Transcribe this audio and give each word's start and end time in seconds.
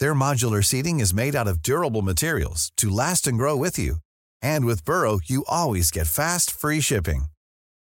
Their 0.00 0.14
modular 0.14 0.64
seating 0.64 0.98
is 1.00 1.14
made 1.14 1.36
out 1.36 1.48
of 1.48 1.62
durable 1.62 2.02
materials 2.02 2.72
to 2.78 2.88
last 2.88 3.26
and 3.26 3.38
grow 3.38 3.56
with 3.56 3.78
you. 3.78 3.96
And 4.42 4.64
with 4.64 4.84
Burrow, 4.84 5.20
you 5.24 5.44
always 5.48 5.90
get 5.90 6.06
fast, 6.08 6.50
free 6.50 6.80
shipping. 6.80 7.26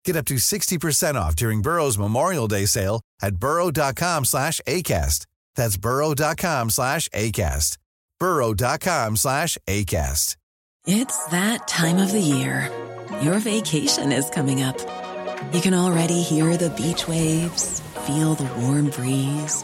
Get 0.05 0.15
up 0.15 0.25
to 0.25 0.35
60% 0.35 1.15
off 1.15 1.35
during 1.35 1.61
Burrow's 1.61 1.97
Memorial 1.97 2.47
Day 2.47 2.65
sale 2.65 3.01
at 3.21 3.37
burrow.com 3.37 4.25
slash 4.25 4.61
ACAST. 4.67 5.25
That's 5.55 5.77
burrow.com 5.77 6.69
slash 6.69 7.09
ACAST. 7.09 7.77
burrow.com 8.19 9.17
slash 9.17 9.57
ACAST. 9.67 10.37
It's 10.85 11.25
that 11.27 11.67
time 11.67 11.97
of 11.97 12.13
the 12.13 12.21
year. 12.21 12.71
Your 13.21 13.39
vacation 13.39 14.13
is 14.13 14.29
coming 14.29 14.63
up. 14.63 14.77
You 15.53 15.59
can 15.59 15.73
already 15.73 16.21
hear 16.21 16.55
the 16.55 16.69
beach 16.69 17.09
waves, 17.09 17.81
feel 18.05 18.35
the 18.35 18.49
warm 18.61 18.89
breeze, 18.91 19.63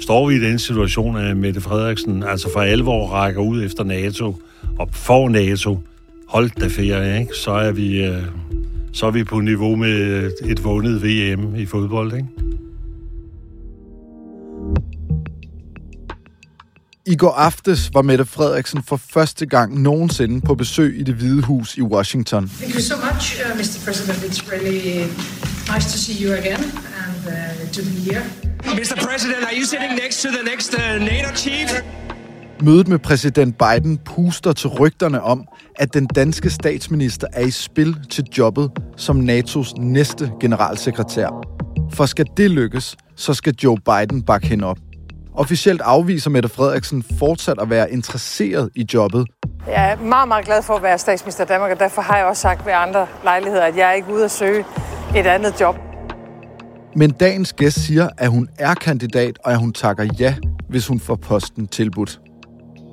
Står 0.00 0.28
vi 0.28 0.34
i 0.34 0.40
den 0.40 0.58
situation, 0.58 1.16
at 1.16 1.36
Mette 1.36 1.60
Frederiksen 1.60 2.22
altså 2.22 2.52
for 2.52 2.60
alvor 2.60 3.08
rækker 3.08 3.40
ud 3.40 3.64
efter 3.64 3.84
NATO, 3.84 4.36
og 4.78 4.88
får 4.92 5.28
NATO, 5.28 5.78
hold 6.28 6.50
da 6.60 6.66
ferie, 6.66 7.20
ikke? 7.20 7.34
så 7.34 7.50
er 7.50 7.72
vi... 7.72 8.04
Øh, 8.04 8.22
så 8.92 9.06
er 9.06 9.10
vi 9.10 9.24
på 9.24 9.40
niveau 9.40 9.76
med 9.76 10.30
et 10.44 10.64
vundet 10.64 11.02
VM 11.02 11.54
i 11.54 11.66
fodbold, 11.66 12.12
ikke? 12.12 12.28
I 17.06 17.16
går 17.16 17.32
aftes 17.32 17.90
var 17.94 18.02
Mette 18.02 18.24
Frederiksen 18.24 18.82
for 18.82 18.96
første 18.96 19.46
gang 19.46 19.82
nogensinde 19.82 20.40
på 20.40 20.54
besøg 20.54 21.00
i 21.00 21.02
det 21.02 21.14
hvide 21.14 21.42
hus 21.42 21.76
i 21.76 21.82
Washington. 21.82 22.48
Thank 22.48 22.74
you 22.74 22.80
so 22.80 22.94
much, 22.96 23.40
uh, 23.44 23.58
Mr. 23.58 23.84
President. 23.84 24.18
It's 24.18 24.52
really 24.52 25.06
nice 25.74 25.92
to 25.92 25.98
see 25.98 26.24
you 26.24 26.32
again 26.32 26.62
and 27.02 27.26
uh, 27.26 27.72
to 27.72 27.82
be 27.82 28.12
here. 28.12 28.47
Mr. 28.76 28.96
President, 29.08 29.44
are 29.44 29.54
you 29.54 29.64
sitting 29.64 29.94
next 29.94 30.22
to 30.22 30.28
the 30.28 30.42
next 30.50 30.74
uh, 30.74 30.80
NATO 31.00 31.34
chief? 31.36 31.82
Mødet 32.62 32.88
med 32.88 32.98
præsident 32.98 33.58
Biden 33.58 33.98
puster 33.98 34.52
til 34.52 34.68
rygterne 34.68 35.22
om, 35.22 35.44
at 35.76 35.94
den 35.94 36.06
danske 36.06 36.50
statsminister 36.50 37.26
er 37.32 37.46
i 37.46 37.50
spil 37.50 37.96
til 38.10 38.24
jobbet 38.38 38.70
som 38.96 39.20
NATO's 39.20 39.72
næste 39.80 40.32
generalsekretær. 40.40 41.46
For 41.92 42.06
skal 42.06 42.26
det 42.36 42.50
lykkes, 42.50 42.96
så 43.16 43.34
skal 43.34 43.54
Joe 43.64 43.76
Biden 43.76 44.22
bakke 44.22 44.46
hende 44.46 44.64
op. 44.64 44.78
Officielt 45.34 45.80
afviser 45.80 46.30
Mette 46.30 46.48
Frederiksen 46.48 47.04
fortsat 47.18 47.56
at 47.60 47.70
være 47.70 47.92
interesseret 47.92 48.70
i 48.74 48.86
jobbet. 48.94 49.26
Jeg 49.66 49.90
er 49.90 49.96
meget, 49.96 50.28
meget 50.28 50.44
glad 50.44 50.62
for 50.62 50.74
at 50.74 50.82
være 50.82 50.98
statsminister 50.98 51.44
i 51.44 51.46
Danmark, 51.46 51.70
og 51.70 51.80
derfor 51.80 52.02
har 52.02 52.16
jeg 52.16 52.26
også 52.26 52.42
sagt 52.42 52.66
ved 52.66 52.72
andre 52.72 53.06
lejligheder, 53.24 53.62
at 53.64 53.76
jeg 53.76 53.88
er 53.88 53.92
ikke 53.92 54.12
ude 54.12 54.24
at 54.24 54.30
søge 54.30 54.64
et 55.16 55.26
andet 55.26 55.60
job. 55.60 55.87
Men 56.96 57.10
dagens 57.10 57.52
gæst 57.52 57.80
siger, 57.80 58.08
at 58.18 58.30
hun 58.30 58.48
er 58.58 58.74
kandidat, 58.74 59.38
og 59.44 59.52
at 59.52 59.58
hun 59.58 59.72
takker 59.72 60.08
ja, 60.18 60.34
hvis 60.68 60.86
hun 60.86 61.00
får 61.00 61.16
posten 61.16 61.66
tilbudt. 61.66 62.20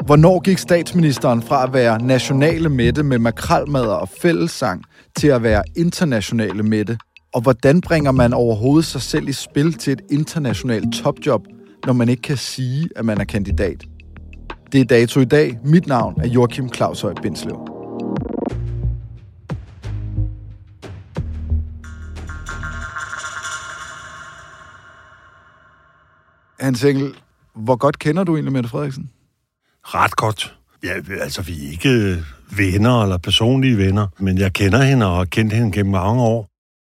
Hvornår 0.05 0.39
gik 0.39 0.57
statsministeren 0.57 1.41
fra 1.41 1.63
at 1.63 1.73
være 1.73 2.01
nationale 2.01 2.69
mætte 2.69 3.03
med 3.03 3.19
makralmadder 3.19 3.93
og 3.93 4.09
fællessang 4.21 4.83
til 5.15 5.27
at 5.27 5.43
være 5.43 5.63
internationale 5.75 6.63
mætte? 6.63 6.97
Og 7.33 7.41
hvordan 7.41 7.81
bringer 7.81 8.11
man 8.11 8.33
overhovedet 8.33 8.85
sig 8.85 9.01
selv 9.01 9.29
i 9.29 9.33
spil 9.33 9.73
til 9.73 9.93
et 9.93 10.01
internationalt 10.11 10.93
topjob, 10.93 11.41
når 11.85 11.93
man 11.93 12.09
ikke 12.09 12.21
kan 12.21 12.37
sige, 12.37 12.89
at 12.95 13.05
man 13.05 13.17
er 13.21 13.25
kandidat? 13.25 13.83
Det 14.71 14.81
er 14.81 14.85
dato 14.85 15.19
i 15.19 15.25
dag. 15.25 15.57
Mit 15.63 15.87
navn 15.87 16.21
er 16.21 16.27
Joachim 16.27 16.73
Claus 16.73 17.01
Høj 17.01 17.13
Bindslev. 17.21 17.74
Hans 26.59 26.83
Engel, 26.83 27.15
hvor 27.55 27.75
godt 27.75 27.99
kender 27.99 28.23
du 28.23 28.35
egentlig 28.35 28.53
Mette 28.53 28.69
Frederiksen? 28.69 29.09
Ret 29.85 30.15
godt. 30.15 30.57
Ja, 30.83 30.93
altså, 31.21 31.41
vi 31.41 31.67
er 31.67 31.71
ikke 31.71 32.23
venner 32.57 33.03
eller 33.03 33.17
personlige 33.17 33.77
venner, 33.77 34.07
men 34.19 34.37
jeg 34.37 34.53
kender 34.53 34.81
hende 34.83 35.05
og 35.05 35.17
har 35.17 35.25
kendt 35.25 35.53
hende 35.53 35.71
gennem 35.71 35.91
mange 35.91 36.23
år. 36.23 36.49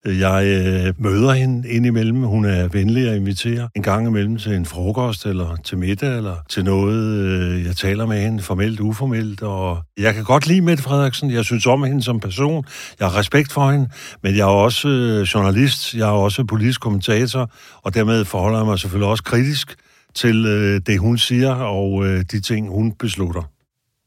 Jeg 0.06 0.46
øh, 0.46 0.94
møder 1.04 1.34
hende 1.34 1.70
indimellem. 1.70 2.24
Hun 2.24 2.46
er 2.46 2.68
venlig 2.68 3.10
at 3.10 3.16
invitere 3.16 3.70
en 3.76 3.84
gang 3.84 4.08
imellem 4.08 4.38
til 4.38 4.52
en 4.52 4.66
frokost, 4.66 5.26
eller 5.26 5.56
til 5.56 5.78
middag, 5.78 6.18
eller 6.18 6.36
til 6.50 6.64
noget. 6.64 7.14
Øh, 7.14 7.66
jeg 7.66 7.76
taler 7.76 8.06
med 8.06 8.22
hende 8.22 8.44
formelt, 8.44 8.80
uformelt, 8.80 9.42
og 9.42 9.80
jeg 9.98 10.14
kan 10.14 10.24
godt 10.24 10.48
lide 10.48 10.62
Mette 10.62 10.84
Frederiksen. 10.84 11.32
Jeg 11.32 11.46
synes 11.46 11.66
om 11.66 11.84
hende 11.84 12.04
som 12.04 12.20
person. 12.20 12.66
Jeg 13.00 13.08
har 13.08 13.20
respekt 13.20 13.52
for 13.52 13.72
hende, 13.72 13.90
men 14.24 14.36
jeg 14.36 14.42
er 14.42 14.46
også 14.46 14.88
øh, 14.88 15.22
journalist. 15.22 15.94
Jeg 15.94 16.08
er 16.08 16.12
også 16.12 16.44
politisk 16.44 16.82
kommentator, 16.82 17.52
og 17.82 17.94
dermed 17.94 18.26
forholder 18.26 18.58
jeg 18.58 18.66
mig 18.66 18.80
selvfølgelig 18.80 19.10
også 19.10 19.24
kritisk 19.24 19.76
til 20.16 20.46
øh, 20.46 20.82
det, 20.88 21.00
hun 21.00 21.18
siger, 21.18 21.54
og 21.54 22.06
øh, 22.06 22.24
de 22.32 22.40
ting, 22.40 22.70
hun 22.70 22.92
beslutter. 22.92 23.42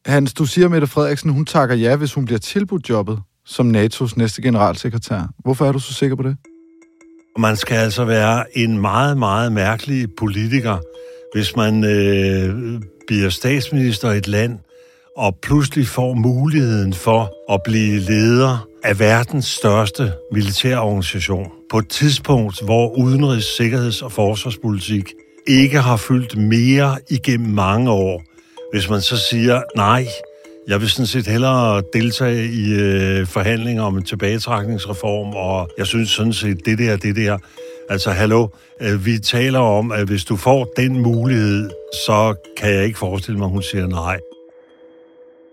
Hans, 0.06 0.34
du 0.34 0.44
siger, 0.44 0.68
Mette 0.68 0.86
Frederiksen, 0.86 1.30
hun 1.30 1.46
takker 1.46 1.74
ja, 1.74 1.96
hvis 1.96 2.14
hun 2.14 2.24
bliver 2.24 2.38
tilbudt 2.38 2.88
jobbet 2.88 3.18
som 3.50 3.74
NATO's 3.76 4.12
næste 4.16 4.42
generalsekretær. 4.42 5.20
Hvorfor 5.44 5.66
er 5.66 5.72
du 5.72 5.78
så 5.78 5.94
sikker 5.94 6.16
på 6.16 6.22
det? 6.22 6.36
Man 7.38 7.56
skal 7.56 7.76
altså 7.76 8.04
være 8.04 8.58
en 8.58 8.78
meget, 8.78 9.18
meget 9.18 9.52
mærkelig 9.52 10.08
politiker, 10.18 10.78
hvis 11.34 11.56
man 11.56 11.84
øh, 11.84 12.80
bliver 13.06 13.30
statsminister 13.30 14.10
i 14.12 14.16
et 14.16 14.28
land, 14.28 14.58
og 15.16 15.38
pludselig 15.42 15.86
får 15.86 16.14
muligheden 16.14 16.92
for 16.92 17.52
at 17.52 17.60
blive 17.64 17.98
leder 17.98 18.66
af 18.84 18.98
verdens 18.98 19.46
største 19.46 20.12
militærorganisation 20.32 21.46
på 21.70 21.78
et 21.78 21.88
tidspunkt, 21.88 22.64
hvor 22.64 22.96
udenrigs-, 22.98 23.56
sikkerheds- 23.56 24.02
og 24.02 24.12
forsvarspolitik 24.12 25.04
ikke 25.46 25.78
har 25.78 25.96
fyldt 25.96 26.36
mere 26.36 26.98
igennem 27.10 27.50
mange 27.54 27.90
år. 27.90 28.22
Hvis 28.72 28.90
man 28.90 29.00
så 29.00 29.16
siger, 29.30 29.62
nej, 29.76 30.06
jeg 30.68 30.80
vil 30.80 30.90
sådan 30.90 31.06
set 31.06 31.26
hellere 31.26 31.82
deltage 31.92 32.52
i 32.52 32.72
øh, 32.72 33.26
forhandlinger 33.26 33.82
om 33.82 33.96
en 33.96 34.04
tilbagetrækningsreform, 34.04 35.34
og 35.34 35.70
jeg 35.78 35.86
synes 35.86 36.10
sådan 36.10 36.32
set, 36.32 36.66
det 36.66 36.78
der, 36.78 36.96
det 36.96 37.16
der. 37.16 37.38
Altså, 37.90 38.10
hallo, 38.10 38.48
øh, 38.80 39.06
vi 39.06 39.18
taler 39.18 39.58
om, 39.58 39.92
at 39.92 40.06
hvis 40.06 40.24
du 40.24 40.36
får 40.36 40.72
den 40.76 41.00
mulighed, 41.02 41.70
så 42.06 42.34
kan 42.56 42.70
jeg 42.74 42.84
ikke 42.84 42.98
forestille 42.98 43.38
mig, 43.38 43.44
at 43.44 43.50
hun 43.50 43.62
siger 43.62 43.86
nej. 43.86 44.18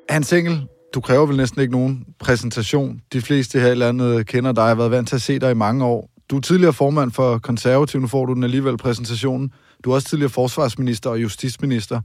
Hans 0.09 0.33
Engel, 0.33 0.61
du 0.93 1.01
kræver 1.01 1.25
vel 1.25 1.37
næsten 1.37 1.61
ikke 1.61 1.73
nogen 1.73 2.05
præsentation. 2.19 3.01
De 3.13 3.21
fleste 3.21 3.59
her 3.59 3.71
i 3.71 3.75
landet 3.75 4.27
kender 4.27 4.51
dig, 4.51 4.61
jeg 4.61 4.67
har 4.67 4.75
været 4.75 4.91
vant 4.91 5.07
til 5.07 5.15
at 5.15 5.21
se 5.21 5.39
dig 5.39 5.51
i 5.51 5.53
mange 5.53 5.85
år. 5.85 6.09
Du 6.29 6.37
er 6.37 6.41
tidligere 6.41 6.73
formand 6.73 7.11
for 7.11 7.37
konservativ, 7.37 8.01
nu 8.01 8.07
får 8.07 8.25
du 8.25 8.33
den 8.33 8.43
alligevel 8.43 8.77
præsentationen. 8.77 9.51
Du 9.83 9.91
er 9.91 9.95
også 9.95 10.07
tidligere 10.07 10.29
forsvarsminister 10.29 11.09
og 11.09 11.21
justitsminister 11.21 12.01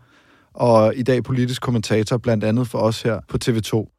og 0.54 0.96
i 0.96 1.02
dag 1.02 1.24
politisk 1.24 1.62
kommentator, 1.62 2.16
blandt 2.16 2.44
andet 2.44 2.68
for 2.68 2.78
os 2.78 3.02
her 3.02 3.20
på 3.28 3.38
TV2. 3.44 3.98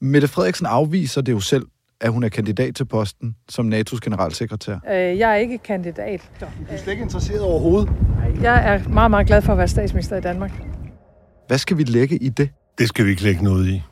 Mette 0.00 0.28
Frederiksen 0.28 0.66
afviser 0.66 1.20
det 1.20 1.32
jo 1.32 1.40
selv, 1.40 1.66
at 2.00 2.12
hun 2.12 2.22
er 2.24 2.28
kandidat 2.28 2.74
til 2.74 2.84
posten 2.84 3.36
som 3.48 3.72
NATO's 3.72 3.98
generalsekretær. 4.02 4.74
Øh, 4.90 5.18
Jeg 5.18 5.30
er 5.30 5.34
ikke 5.34 5.58
kandidat. 5.58 6.30
Du 6.40 6.46
er 6.68 6.76
slet 6.76 6.92
ikke 6.92 7.02
interesseret 7.02 7.40
overhovedet. 7.40 7.92
Jeg 8.42 8.74
er 8.74 8.88
meget, 8.88 9.10
meget 9.10 9.26
glad 9.26 9.42
for 9.42 9.52
at 9.52 9.58
være 9.58 9.68
statsminister 9.68 10.16
i 10.16 10.20
Danmark. 10.20 10.52
Hvad 11.46 11.58
skal 11.58 11.78
vi 11.78 11.82
lægge 11.82 12.16
i 12.18 12.28
det? 12.28 12.50
Det 12.78 12.88
skal 12.88 13.04
vi 13.04 13.10
ikke 13.10 13.22
lægge 13.22 13.44
noget 13.44 13.68
i. 13.68 13.82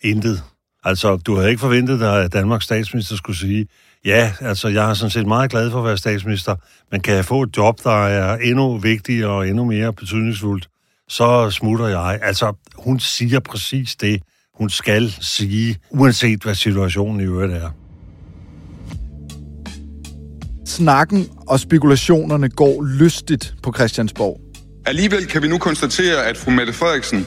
Intet. 0.00 0.42
Altså, 0.84 1.16
du 1.16 1.34
havde 1.34 1.48
ikke 1.50 1.60
forventet 1.60 2.00
dig, 2.00 2.24
at 2.24 2.32
Danmarks 2.32 2.64
statsminister 2.64 3.16
skulle 3.16 3.38
sige, 3.38 3.66
ja, 4.04 4.32
altså, 4.40 4.68
jeg 4.68 4.90
er 4.90 4.94
sådan 4.94 5.10
set 5.10 5.26
meget 5.26 5.50
glad 5.50 5.70
for 5.70 5.78
at 5.78 5.84
være 5.84 5.96
statsminister, 5.96 6.56
men 6.90 7.00
kan 7.00 7.14
jeg 7.14 7.24
få 7.24 7.42
et 7.42 7.56
job, 7.56 7.84
der 7.84 8.06
er 8.06 8.36
endnu 8.36 8.78
vigtigere 8.78 9.30
og 9.30 9.48
endnu 9.48 9.64
mere 9.64 9.92
betydningsfuldt, 9.92 10.68
så 11.08 11.50
smutter 11.50 11.86
jeg. 11.86 12.18
Altså, 12.22 12.52
hun 12.76 13.00
siger 13.00 13.40
præcis 13.40 13.96
det, 13.96 14.22
hun 14.54 14.70
skal 14.70 15.14
sige, 15.20 15.76
uanset 15.90 16.42
hvad 16.42 16.54
situationen 16.54 17.20
i 17.20 17.24
øvrigt 17.24 17.52
er. 17.52 17.70
Snakken 20.66 21.28
og 21.48 21.60
spekulationerne 21.60 22.48
går 22.48 22.84
lystigt 22.84 23.54
på 23.62 23.72
Christiansborg. 23.72 24.40
Alligevel 24.86 25.26
kan 25.26 25.42
vi 25.42 25.48
nu 25.48 25.58
konstatere, 25.58 26.24
at 26.26 26.36
fru 26.36 26.50
Mette 26.50 26.72
Frederiksen 26.72 27.26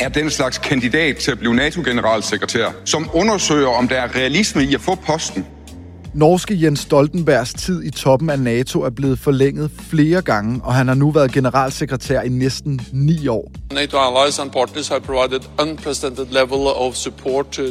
er 0.00 0.08
den 0.08 0.30
slags 0.30 0.58
kandidat 0.58 1.16
til 1.16 1.30
at 1.30 1.38
blive 1.38 1.54
NATO-generalsekretær, 1.54 2.72
som 2.84 3.10
undersøger, 3.14 3.68
om 3.68 3.88
der 3.88 3.96
er 3.96 4.16
realisme 4.16 4.64
i 4.64 4.74
at 4.74 4.80
få 4.80 4.94
posten. 4.94 5.46
Norske 6.18 6.58
Jens 6.62 6.80
Stoltenbergs 6.80 7.54
tid 7.54 7.82
i 7.84 7.90
toppen 7.90 8.30
af 8.30 8.38
NATO 8.38 8.82
er 8.82 8.90
blevet 8.90 9.18
forlænget 9.18 9.70
flere 9.70 10.22
gange, 10.22 10.60
og 10.64 10.74
han 10.74 10.88
har 10.88 10.94
nu 10.94 11.10
været 11.10 11.32
generalsekretær 11.32 12.20
i 12.20 12.28
næsten 12.28 12.80
ni 12.92 13.28
år. 13.28 13.52
NATO 13.72 13.96
allies 13.96 14.38
and 14.38 14.50
partners 14.50 14.88
have 14.88 15.00
provided 15.00 15.40
unprecedented 15.62 16.26
level 16.30 16.66
of 16.76 16.94
support 16.94 17.46
to 17.50 17.62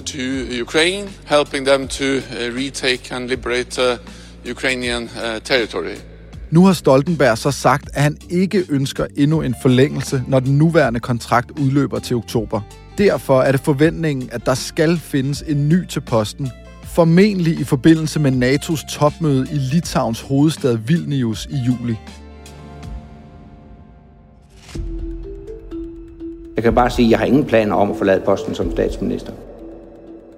Ukraine, 0.62 1.08
helping 1.26 1.68
them 1.68 1.88
to 1.88 2.04
uh, 2.04 2.56
retake 2.64 3.16
and 3.16 3.30
liberate 3.30 3.82
uh, 3.82 4.52
Ukrainian 4.52 5.04
uh, 5.04 5.42
territory. 5.44 5.96
Nu 6.52 6.66
har 6.66 6.74
Stoltenberg 6.74 7.38
så 7.38 7.52
sagt, 7.52 7.90
at 7.94 8.04
han 8.04 8.18
ikke 8.30 8.66
ønsker 8.70 9.06
endnu 9.18 9.42
en 9.42 9.56
forlængelse, 9.62 10.24
når 10.28 10.40
den 10.40 10.58
nuværende 10.58 11.00
kontrakt 11.00 11.52
udløber 11.60 12.00
til 12.00 12.16
oktober. 12.16 12.62
Derfor 12.98 13.42
er 13.42 13.52
det 13.52 13.62
forventningen, 13.62 14.30
at 14.32 14.46
der 14.46 14.56
skal 14.56 14.98
findes 14.98 15.44
en 15.48 15.70
ny 15.70 15.88
til 15.88 16.02
posten, 16.02 16.52
formentlig 16.98 17.60
i 17.60 17.64
forbindelse 17.64 18.20
med 18.20 18.32
NATO's 18.32 18.98
topmøde 18.98 19.48
i 19.52 19.56
Litauens 19.56 20.22
hovedstad 20.22 20.76
Vilnius 20.76 21.46
i 21.46 21.56
juli. 21.56 21.98
Jeg 26.56 26.64
kan 26.64 26.76
bare 26.76 26.90
sige, 26.90 27.06
at 27.06 27.12
jeg 27.12 27.20
har 27.20 27.26
ingen 27.26 27.46
planer 27.46 27.76
om 27.76 27.92
at 27.92 27.98
forlade 27.98 28.22
posten 28.26 28.56
som 28.56 28.72
statsminister. 28.72 29.32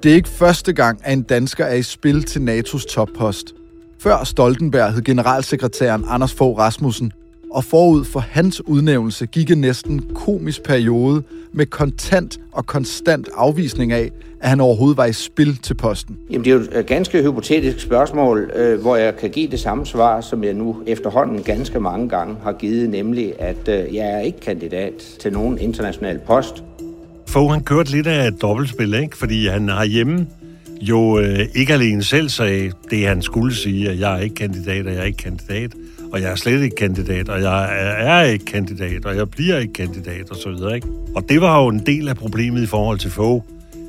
Det 0.03 0.11
er 0.11 0.15
ikke 0.15 0.29
første 0.29 0.73
gang, 0.73 0.99
at 1.03 1.13
en 1.13 1.21
dansker 1.21 1.65
er 1.65 1.75
i 1.75 1.81
spil 1.81 2.23
til 2.23 2.39
NATO's 2.39 2.93
toppost. 2.93 3.53
Før 3.99 4.23
Stoltenberg 4.23 4.93
hed 4.93 5.01
generalsekretæren 5.01 6.03
Anders 6.07 6.33
Fogh 6.33 6.57
Rasmussen, 6.57 7.11
og 7.51 7.63
forud 7.63 8.05
for 8.05 8.19
hans 8.19 8.67
udnævnelse 8.67 9.25
gik 9.25 9.51
en 9.51 9.57
næsten 9.57 10.05
komisk 10.15 10.63
periode 10.63 11.23
med 11.53 11.65
kontant 11.65 12.39
og 12.51 12.65
konstant 12.65 13.29
afvisning 13.35 13.91
af, 13.91 14.11
at 14.41 14.49
han 14.49 14.59
overhovedet 14.59 14.97
var 14.97 15.05
i 15.05 15.13
spil 15.13 15.57
til 15.57 15.73
posten. 15.73 16.17
Jamen, 16.29 16.45
det 16.45 16.51
er 16.51 16.55
jo 16.55 16.79
et 16.79 16.85
ganske 16.85 17.21
hypotetisk 17.21 17.79
spørgsmål, 17.79 18.51
øh, 18.55 18.81
hvor 18.81 18.95
jeg 18.95 19.17
kan 19.17 19.29
give 19.29 19.47
det 19.51 19.59
samme 19.59 19.85
svar, 19.85 20.21
som 20.21 20.43
jeg 20.43 20.53
nu 20.53 20.75
efterhånden 20.87 21.43
ganske 21.43 21.79
mange 21.79 22.09
gange 22.09 22.35
har 22.43 22.53
givet, 22.53 22.89
nemlig 22.89 23.33
at 23.39 23.67
øh, 23.67 23.95
jeg 23.95 24.07
er 24.07 24.19
ikke 24.19 24.39
kandidat 24.39 24.93
til 25.19 25.33
nogen 25.33 25.57
international 25.57 26.19
post. 26.19 26.63
Fogh 27.27 27.51
han 27.51 27.63
kørte 27.63 27.91
lidt 27.91 28.07
af 28.07 28.27
et 28.27 28.41
dobbeltspil, 28.41 28.93
ikke? 28.93 29.17
fordi 29.17 29.47
han 29.47 29.69
har 29.69 29.85
hjemme 29.85 30.27
jo 30.81 31.19
øh, 31.19 31.39
ikke 31.55 31.73
alene 31.73 32.03
selv 32.03 32.29
sagde 32.29 32.71
det, 32.91 33.07
han 33.07 33.21
skulle 33.21 33.55
sige, 33.55 33.89
at 33.89 33.99
jeg 33.99 34.17
er 34.17 34.19
ikke 34.19 34.35
kandidat, 34.35 34.85
og 34.85 34.93
jeg 34.93 35.01
er 35.01 35.05
ikke 35.05 35.17
kandidat, 35.17 35.71
og 36.11 36.21
jeg 36.21 36.31
er 36.31 36.35
slet 36.35 36.61
ikke 36.61 36.75
kandidat, 36.75 37.29
og 37.29 37.41
jeg 37.41 37.69
er, 37.99 38.21
ikke 38.21 38.45
kandidat, 38.45 39.05
og 39.05 39.15
jeg 39.15 39.29
bliver 39.29 39.57
ikke 39.57 39.73
kandidat, 39.73 40.29
og 40.29 40.35
så 40.35 40.49
videre, 40.49 40.75
ikke? 40.75 40.87
Og 41.15 41.29
det 41.29 41.41
var 41.41 41.61
jo 41.63 41.67
en 41.67 41.85
del 41.85 42.07
af 42.07 42.15
problemet 42.15 42.63
i 42.63 42.65
forhold 42.65 42.99
til 42.99 43.11
Fogh, 43.11 43.43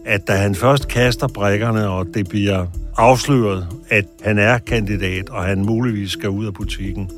at 0.04 0.28
da 0.28 0.32
han 0.32 0.54
først 0.54 0.88
kaster 0.88 1.28
brækkerne, 1.28 1.88
og 1.88 2.06
det 2.14 2.28
bliver 2.28 2.66
afsløret, 2.96 3.66
at 3.88 4.04
han 4.24 4.38
er 4.38 4.58
kandidat, 4.58 5.28
og 5.28 5.44
han 5.44 5.64
muligvis 5.64 6.10
skal 6.10 6.28
ud 6.28 6.46
af 6.46 6.54
butikken. 6.54 7.10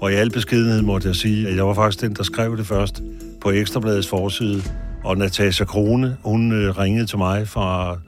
Og 0.00 0.12
i 0.12 0.14
al 0.14 0.30
beskedenhed 0.30 0.82
måtte 0.82 1.08
jeg 1.08 1.16
sige, 1.16 1.48
at 1.48 1.56
jeg 1.56 1.66
var 1.66 1.74
faktisk 1.74 2.00
den, 2.00 2.14
der 2.14 2.22
skrev 2.22 2.56
det 2.56 2.66
først 2.66 3.02
på 3.40 3.50
Ekstrabladets 3.50 4.08
forside. 4.08 4.62
Og 5.04 5.18
Natasha 5.18 5.64
Krone, 5.64 6.16
hun 6.24 6.52
øh, 6.52 6.78
ringede 6.78 7.06
til 7.06 7.18
mig 7.18 7.48
fra 7.48 7.98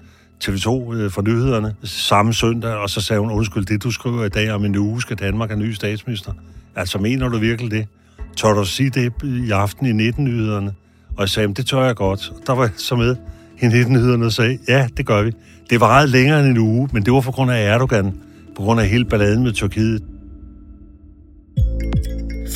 TV2 0.44 0.94
øh, 0.94 1.10
for 1.10 1.22
nyhederne 1.22 1.74
samme 1.84 2.34
søndag, 2.34 2.74
og 2.74 2.90
så 2.90 3.00
sagde 3.00 3.20
hun, 3.20 3.30
undskyld, 3.30 3.64
det 3.64 3.82
du 3.82 3.90
skriver 3.90 4.24
i 4.24 4.28
dag 4.28 4.50
om 4.50 4.64
en 4.64 4.76
uge, 4.76 5.00
skal 5.00 5.16
Danmark 5.16 5.50
have 5.50 5.60
ny 5.60 5.72
statsminister. 5.72 6.32
Altså, 6.76 6.98
mener 6.98 7.28
du 7.28 7.38
virkelig 7.38 7.70
det? 7.70 7.86
Tør 8.36 8.52
du 8.52 8.64
sige 8.64 8.90
det 8.90 9.12
i 9.24 9.50
aften 9.50 10.00
i 10.00 10.08
19-nyhederne? 10.08 10.72
Og 11.16 11.20
jeg 11.20 11.28
sagde, 11.28 11.54
det 11.54 11.66
tør 11.66 11.84
jeg 11.84 11.96
godt. 11.96 12.32
Der 12.46 12.52
var 12.52 12.62
jeg 12.62 12.72
så 12.76 12.96
med 12.96 13.16
i 13.62 13.66
19-nyhederne 13.66 14.26
og 14.26 14.32
sagde, 14.32 14.58
ja, 14.68 14.88
det 14.96 15.06
gør 15.06 15.22
vi. 15.22 15.32
Det 15.70 15.80
var 15.80 15.88
ret 15.88 16.08
længere 16.08 16.40
end 16.40 16.48
en 16.48 16.58
uge, 16.58 16.88
men 16.92 17.04
det 17.04 17.12
var 17.12 17.20
på 17.20 17.32
grund 17.32 17.50
af 17.50 17.74
Erdogan, 17.74 18.14
på 18.56 18.62
grund 18.62 18.80
af 18.80 18.88
hele 18.88 19.04
balladen 19.04 19.42
med 19.42 19.52
Tyrkiet. 19.52 20.02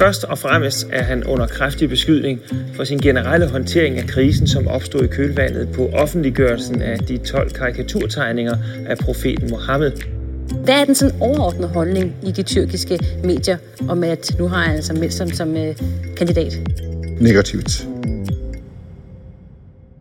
Først 0.00 0.24
og 0.24 0.38
fremmest 0.38 0.86
er 0.92 1.02
han 1.02 1.24
under 1.24 1.46
kraftig 1.46 1.88
beskydning 1.88 2.40
for 2.74 2.84
sin 2.84 2.98
generelle 2.98 3.48
håndtering 3.48 3.98
af 3.98 4.06
krisen, 4.06 4.46
som 4.46 4.68
opstod 4.68 5.02
i 5.02 5.06
kølvandet 5.06 5.68
på 5.74 5.88
offentliggørelsen 5.88 6.82
af 6.82 6.98
de 6.98 7.18
12 7.18 7.50
karikaturtegninger 7.50 8.56
af 8.86 8.98
profeten 8.98 9.50
Mohammed. 9.50 9.92
Hvad 10.64 10.80
er 10.80 10.84
den 10.84 10.94
sådan 10.94 11.20
overordnede 11.20 11.68
holdning 11.68 12.14
i 12.22 12.30
de 12.30 12.42
tyrkiske 12.42 12.98
medier 13.24 13.56
om, 13.88 14.04
at 14.04 14.36
nu 14.38 14.48
har 14.48 14.62
han 14.62 14.76
altså 14.76 14.92
meldt 14.92 15.14
som, 15.14 15.30
som 15.30 15.50
uh, 15.50 15.76
kandidat? 16.16 16.52
Negativt. 17.20 17.86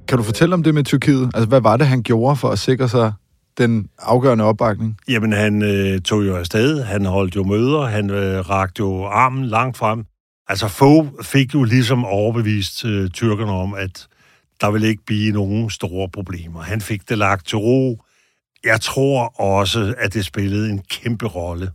Kan 0.08 0.18
du 0.18 0.24
fortælle 0.24 0.54
om 0.54 0.64
det 0.64 0.74
med 0.74 0.84
Tyrkiet? 0.84 1.30
Altså, 1.34 1.48
hvad 1.48 1.62
var 1.62 1.78
det, 1.78 1.88
han 1.88 2.04
gjorde 2.04 2.36
for 2.36 2.50
at 2.50 2.60
sikre 2.60 2.90
sig 2.90 3.14
den 3.60 3.90
afgørende 4.00 4.44
opbakning? 4.44 4.98
Jamen, 5.08 5.34
han 5.34 5.62
øh, 5.62 6.02
tog 6.02 6.26
jo 6.26 6.36
afsted, 6.36 6.84
han 6.84 7.06
holdt 7.06 7.36
jo 7.36 7.44
møder, 7.44 7.86
han 7.86 8.10
øh, 8.10 8.50
rakte 8.50 8.80
jo 8.80 9.06
armen 9.06 9.46
langt 9.46 9.78
frem. 9.78 10.06
Altså, 10.48 10.68
få 10.68 11.08
fik 11.24 11.54
jo 11.54 11.64
ligesom 11.64 12.06
overbevist 12.06 12.86
øh, 12.86 13.10
tyrkerne 13.10 13.52
om, 13.52 13.74
at 13.74 14.08
der 14.62 14.72
ville 14.72 14.88
ikke 14.88 15.06
blive 15.06 15.32
nogen 15.32 15.70
store 15.70 16.10
problemer. 16.10 16.62
Han 16.62 16.82
fik 16.82 17.10
det 17.10 17.18
lagt 17.18 17.48
til 17.48 17.58
ro. 17.58 18.04
Jeg 18.64 18.82
tror 18.82 19.42
også, 19.42 19.96
at 19.98 20.14
det 20.14 20.26
spillede 20.26 20.70
en 20.70 20.80
kæmpe 20.80 21.28
rolle, 21.28 21.72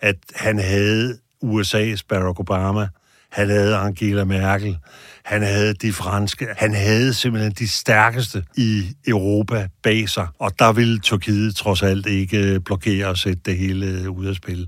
at 0.00 0.16
han 0.34 0.58
havde 0.58 1.18
USA's 1.44 2.00
Barack 2.08 2.40
Obama, 2.40 2.88
han 3.32 3.48
havde 3.48 3.76
Angela 3.76 4.24
Merkel, 4.24 4.78
han 5.24 5.42
havde 5.42 5.74
de 5.74 5.92
franske, 5.92 6.46
han 6.56 6.74
havde 6.74 7.14
simpelthen 7.14 7.52
de 7.52 7.68
stærkeste 7.68 8.44
i 8.56 8.82
Europa 9.06 9.68
bag 9.82 10.08
sig, 10.08 10.26
og 10.38 10.58
der 10.58 10.72
ville 10.72 10.98
Tyrkiet 10.98 11.56
trods 11.56 11.82
alt 11.82 12.06
ikke 12.06 12.60
blokere 12.64 13.06
og 13.06 13.16
sætte 13.16 13.40
det 13.46 13.56
hele 13.56 14.10
ud 14.10 14.26
af 14.26 14.34
spil. 14.34 14.66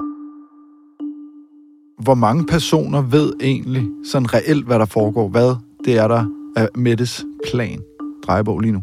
Hvor 2.02 2.14
mange 2.14 2.46
personer 2.46 3.02
ved 3.02 3.32
egentlig 3.40 3.84
sådan 4.10 4.34
reelt, 4.34 4.66
hvad 4.66 4.78
der 4.78 4.86
foregår? 4.86 5.28
Hvad 5.28 5.56
det 5.84 5.96
er 5.96 6.08
der 6.08 6.24
af 6.56 6.68
Mettes 6.74 7.24
plan, 7.50 7.80
drejebog 8.26 8.60
lige 8.60 8.72
nu? 8.72 8.82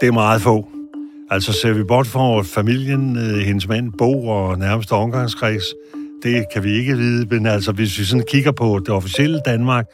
Det 0.00 0.08
er 0.08 0.12
meget 0.12 0.42
få. 0.42 0.68
Altså 1.30 1.52
ser 1.52 1.72
vi 1.72 1.84
bort 1.84 2.06
fra 2.06 2.42
familien, 2.42 3.16
øh, 3.16 3.38
hendes 3.38 3.68
mand, 3.68 3.92
Bo 3.98 4.26
og 4.26 4.58
nærmeste 4.58 4.92
omgangskreds, 4.92 5.64
det 6.22 6.44
kan 6.52 6.64
vi 6.64 6.72
ikke 6.72 6.96
vide, 6.96 7.26
men 7.30 7.46
altså 7.46 7.72
hvis 7.72 7.98
vi 7.98 8.04
sådan 8.04 8.26
kigger 8.28 8.52
på 8.52 8.78
det 8.78 8.88
officielle 8.88 9.40
Danmark, 9.46 9.86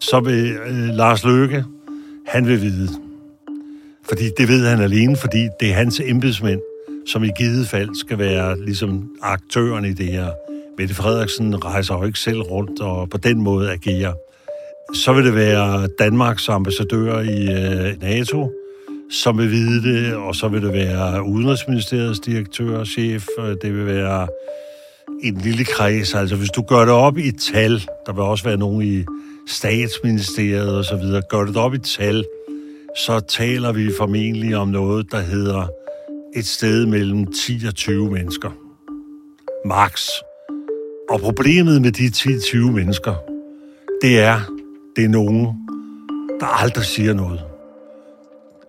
så 0.00 0.20
vil 0.20 0.56
øh, 0.66 0.88
Lars 0.94 1.24
Løkke, 1.24 1.64
han 2.26 2.46
vil 2.46 2.62
vide. 2.62 2.88
Fordi 4.08 4.24
det 4.38 4.48
ved 4.48 4.66
han 4.66 4.80
alene, 4.80 5.16
fordi 5.16 5.48
det 5.60 5.70
er 5.70 5.74
hans 5.74 6.00
embedsmænd, 6.04 6.60
som 7.06 7.24
i 7.24 7.30
givet 7.38 7.68
fald 7.68 7.94
skal 7.94 8.18
være 8.18 8.64
ligesom 8.64 9.10
aktøren 9.22 9.84
i 9.84 9.92
det 9.92 10.06
her. 10.06 10.30
Mette 10.78 10.94
Frederiksen 10.94 11.64
rejser 11.64 11.94
jo 11.94 12.04
ikke 12.04 12.18
selv 12.18 12.40
rundt 12.40 12.80
og 12.80 13.10
på 13.10 13.18
den 13.18 13.42
måde 13.42 13.72
agerer. 13.72 14.12
Så 14.94 15.12
vil 15.12 15.24
det 15.24 15.34
være 15.34 15.88
Danmarks 15.98 16.48
ambassadør 16.48 17.20
i 17.20 17.42
øh, 17.42 18.02
NATO, 18.02 18.52
som 19.10 19.38
vil 19.38 19.50
vide 19.50 19.82
det, 19.82 20.14
og 20.14 20.34
så 20.34 20.48
vil 20.48 20.62
det 20.62 20.72
være 20.72 21.24
Udenrigsministeriets 21.24 22.20
direktør 22.20 22.78
og 22.78 22.86
chef, 22.86 23.26
øh, 23.38 23.56
det 23.62 23.74
vil 23.74 23.86
være 23.86 24.28
en 25.22 25.34
lille 25.34 25.64
kreds. 25.64 26.14
Altså 26.14 26.36
hvis 26.36 26.50
du 26.50 26.62
gør 26.62 26.80
det 26.80 26.94
op 26.94 27.18
i 27.18 27.30
tal, 27.30 27.82
der 28.06 28.12
vil 28.12 28.22
også 28.22 28.44
være 28.44 28.56
nogen 28.56 28.82
i 28.82 29.04
statsministeriet 29.48 30.76
og 30.76 30.84
så 30.84 30.96
videre, 30.96 31.22
gør 31.30 31.44
det 31.44 31.56
op 31.56 31.74
i 31.74 31.78
tal, 31.78 32.24
så 32.96 33.20
taler 33.20 33.72
vi 33.72 33.90
formentlig 33.98 34.56
om 34.56 34.68
noget, 34.68 35.12
der 35.12 35.20
hedder 35.20 35.66
et 36.36 36.46
sted 36.46 36.86
mellem 36.86 37.26
10 37.32 37.64
og 37.66 37.74
20 37.74 38.10
mennesker. 38.10 38.50
Max. 39.66 40.08
Og 41.10 41.20
problemet 41.20 41.82
med 41.82 41.92
de 41.92 42.06
10-20 42.06 42.70
mennesker, 42.70 43.14
det 44.02 44.18
er, 44.20 44.40
det 44.96 45.04
er 45.04 45.08
nogen, 45.08 45.46
der 46.40 46.46
aldrig 46.46 46.84
siger 46.84 47.12
noget. 47.12 47.40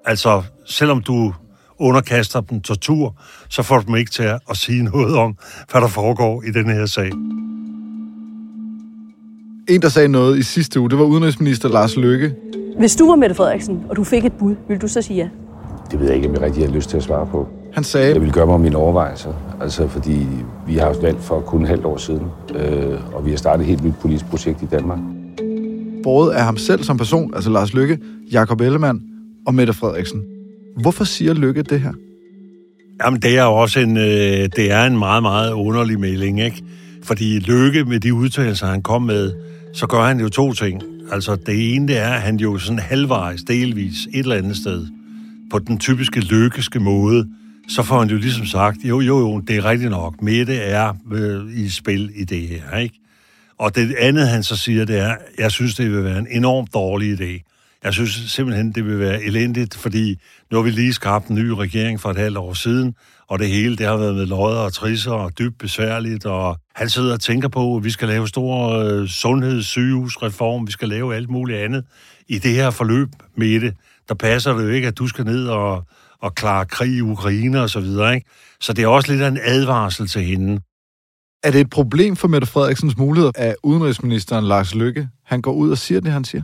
Altså, 0.05 0.43
selvom 0.65 1.01
du 1.01 1.33
underkaster 1.79 2.41
dem 2.41 2.61
tortur, 2.61 3.15
så 3.49 3.63
får 3.63 3.77
du 3.77 3.85
dem 3.87 3.95
ikke 3.95 4.11
til 4.11 4.23
at 4.23 4.57
sige 4.57 4.83
noget 4.83 5.15
om, 5.15 5.37
hvad 5.71 5.81
der 5.81 5.87
foregår 5.87 6.43
i 6.43 6.51
den 6.51 6.69
her 6.69 6.85
sag. 6.85 7.11
En, 9.69 9.81
der 9.81 9.89
sagde 9.89 10.07
noget 10.07 10.37
i 10.37 10.43
sidste 10.43 10.79
uge, 10.79 10.89
det 10.89 10.97
var 10.97 11.05
udenrigsminister 11.05 11.69
Lars 11.69 11.95
Løkke. 11.95 12.35
Hvis 12.79 12.95
du 12.95 13.07
var 13.09 13.15
Mette 13.15 13.35
Frederiksen, 13.35 13.83
og 13.89 13.95
du 13.95 14.03
fik 14.03 14.25
et 14.25 14.33
bud, 14.33 14.55
ville 14.67 14.81
du 14.81 14.87
så 14.87 15.01
sige 15.01 15.17
ja? 15.17 15.29
Det 15.91 15.99
ved 15.99 16.07
jeg 16.07 16.15
ikke, 16.15 16.27
om 16.27 16.33
jeg 16.33 16.41
rigtig 16.41 16.65
har 16.65 16.73
lyst 16.73 16.89
til 16.89 16.97
at 16.97 17.03
svare 17.03 17.27
på. 17.27 17.47
Han 17.73 17.83
sagde... 17.83 18.13
Jeg 18.13 18.21
vil 18.21 18.31
gøre 18.31 18.45
mig 18.45 18.55
om 18.55 18.61
mine 18.61 18.77
overvejelser, 18.77 19.33
altså 19.61 19.87
fordi 19.87 20.27
vi 20.67 20.75
har 20.75 20.85
haft 20.85 21.01
valg 21.01 21.17
for 21.19 21.39
kun 21.41 21.61
et 21.61 21.67
halvt 21.67 21.85
år 21.85 21.97
siden, 21.97 22.23
øh, 22.55 23.15
og 23.15 23.25
vi 23.25 23.29
har 23.29 23.37
startet 23.37 23.63
et 23.63 23.67
helt 23.67 23.83
nyt 23.83 23.93
politisk 24.01 24.25
projekt 24.25 24.61
i 24.61 24.65
Danmark. 24.65 24.99
Både 26.03 26.35
af 26.35 26.43
ham 26.43 26.57
selv 26.57 26.83
som 26.83 26.97
person, 26.97 27.33
altså 27.35 27.49
Lars 27.49 27.73
Lykke, 27.73 27.99
Jakob 28.31 28.61
Ellemann 28.61 29.01
og 29.47 29.53
Mette 29.53 29.73
Frederiksen. 29.73 30.36
Hvorfor 30.81 31.03
siger 31.03 31.33
Lykke 31.33 31.63
det 31.63 31.81
her? 31.81 31.93
Jamen, 33.03 33.21
det 33.21 33.37
er 33.37 33.43
jo 33.43 33.53
også 33.53 33.79
en, 33.79 33.97
øh, 33.97 34.49
det 34.55 34.71
er 34.71 34.85
en 34.85 34.97
meget, 34.97 35.23
meget 35.23 35.51
underlig 35.51 35.99
melding, 35.99 36.41
ikke? 36.41 36.63
Fordi 37.03 37.39
Lykke 37.39 37.85
med 37.85 37.99
de 37.99 38.13
udtalelser, 38.13 38.67
han 38.67 38.81
kom 38.81 39.01
med, 39.01 39.33
så 39.73 39.87
gør 39.87 40.03
han 40.03 40.19
jo 40.19 40.29
to 40.29 40.53
ting. 40.53 40.83
Altså, 41.11 41.35
det 41.35 41.75
ene, 41.75 41.87
det 41.87 41.97
er, 41.97 42.09
at 42.09 42.21
han 42.21 42.35
jo 42.35 42.57
sådan 42.57 42.79
halvvejs, 42.79 43.43
delvis, 43.43 44.05
et 44.13 44.19
eller 44.19 44.35
andet 44.35 44.57
sted, 44.57 44.87
på 45.51 45.59
den 45.59 45.77
typiske 45.77 46.19
lykkeske 46.19 46.79
måde, 46.79 47.27
så 47.69 47.83
får 47.83 47.99
han 47.99 48.09
jo 48.09 48.17
ligesom 48.17 48.45
sagt, 48.45 48.77
jo, 48.83 48.99
jo, 48.99 49.19
jo, 49.19 49.39
det 49.39 49.55
er 49.55 49.65
rigtigt 49.65 49.91
nok, 49.91 50.21
Mette 50.21 50.55
er 50.55 50.93
øh, 51.11 51.57
i 51.57 51.69
spil 51.69 52.11
i 52.15 52.23
det 52.23 52.41
her, 52.47 52.77
ikke? 52.77 52.99
Og 53.57 53.75
det 53.75 53.95
andet, 53.99 54.27
han 54.27 54.43
så 54.43 54.55
siger, 54.55 54.85
det 54.85 54.99
er, 54.99 55.15
jeg 55.37 55.51
synes, 55.51 55.75
det 55.75 55.91
vil 55.91 56.03
være 56.03 56.19
en 56.19 56.27
enormt 56.31 56.73
dårlig 56.73 57.21
idé. 57.21 57.56
Jeg 57.83 57.93
synes 57.93 58.31
simpelthen, 58.31 58.71
det 58.71 58.85
vil 58.85 58.99
være 58.99 59.23
elendigt, 59.23 59.75
fordi 59.75 60.15
nu 60.51 60.57
har 60.57 60.63
vi 60.63 60.69
lige 60.69 60.93
skabt 60.93 61.27
en 61.27 61.35
ny 61.35 61.47
regering 61.47 61.99
for 61.99 62.09
et 62.09 62.17
halvt 62.17 62.37
år 62.37 62.53
siden, 62.53 62.95
og 63.29 63.39
det 63.39 63.47
hele, 63.47 63.77
det 63.77 63.85
har 63.85 63.97
været 63.97 64.15
med 64.15 64.25
lodder 64.25 64.59
og 64.59 64.73
trisser 64.73 65.11
og 65.11 65.39
dybt 65.39 65.57
besværligt, 65.57 66.25
og 66.25 66.57
han 66.75 66.89
sidder 66.89 67.13
og 67.13 67.19
tænker 67.19 67.47
på, 67.47 67.75
at 67.75 67.83
vi 67.83 67.89
skal 67.89 68.07
lave 68.07 68.27
stor 68.27 68.69
øh, 68.69 69.07
sundhedssygehusreform, 69.07 70.67
vi 70.67 70.71
skal 70.71 70.89
lave 70.89 71.15
alt 71.15 71.29
muligt 71.29 71.59
andet. 71.59 71.85
I 72.27 72.39
det 72.39 72.51
her 72.51 72.69
forløb 72.69 73.09
med 73.35 73.59
det, 73.61 73.73
der 74.09 74.15
passer 74.15 74.53
det 74.53 74.63
jo 74.63 74.69
ikke, 74.69 74.87
at 74.87 74.97
du 74.97 75.07
skal 75.07 75.25
ned 75.25 75.47
og, 75.47 75.83
og 76.21 76.35
klare 76.35 76.65
krig 76.65 76.95
i 76.97 77.01
Ukraine 77.01 77.61
og 77.61 77.69
så 77.69 77.79
videre, 77.79 78.15
ikke? 78.15 78.27
Så 78.59 78.73
det 78.73 78.83
er 78.83 78.87
også 78.87 79.11
lidt 79.11 79.21
af 79.21 79.27
en 79.27 79.39
advarsel 79.43 80.07
til 80.07 80.21
hende. 80.21 80.61
Er 81.43 81.51
det 81.51 81.61
et 81.61 81.69
problem 81.69 82.15
for 82.15 82.27
Mette 82.27 82.47
Frederiksens 82.47 82.97
muligheder, 82.97 83.31
at 83.35 83.55
udenrigsministeren 83.63 84.45
Lars 84.45 84.75
Lykke, 84.75 85.09
han 85.25 85.41
går 85.41 85.51
ud 85.51 85.71
og 85.71 85.77
siger 85.77 86.01
det, 86.01 86.11
han 86.11 86.23
siger? 86.23 86.43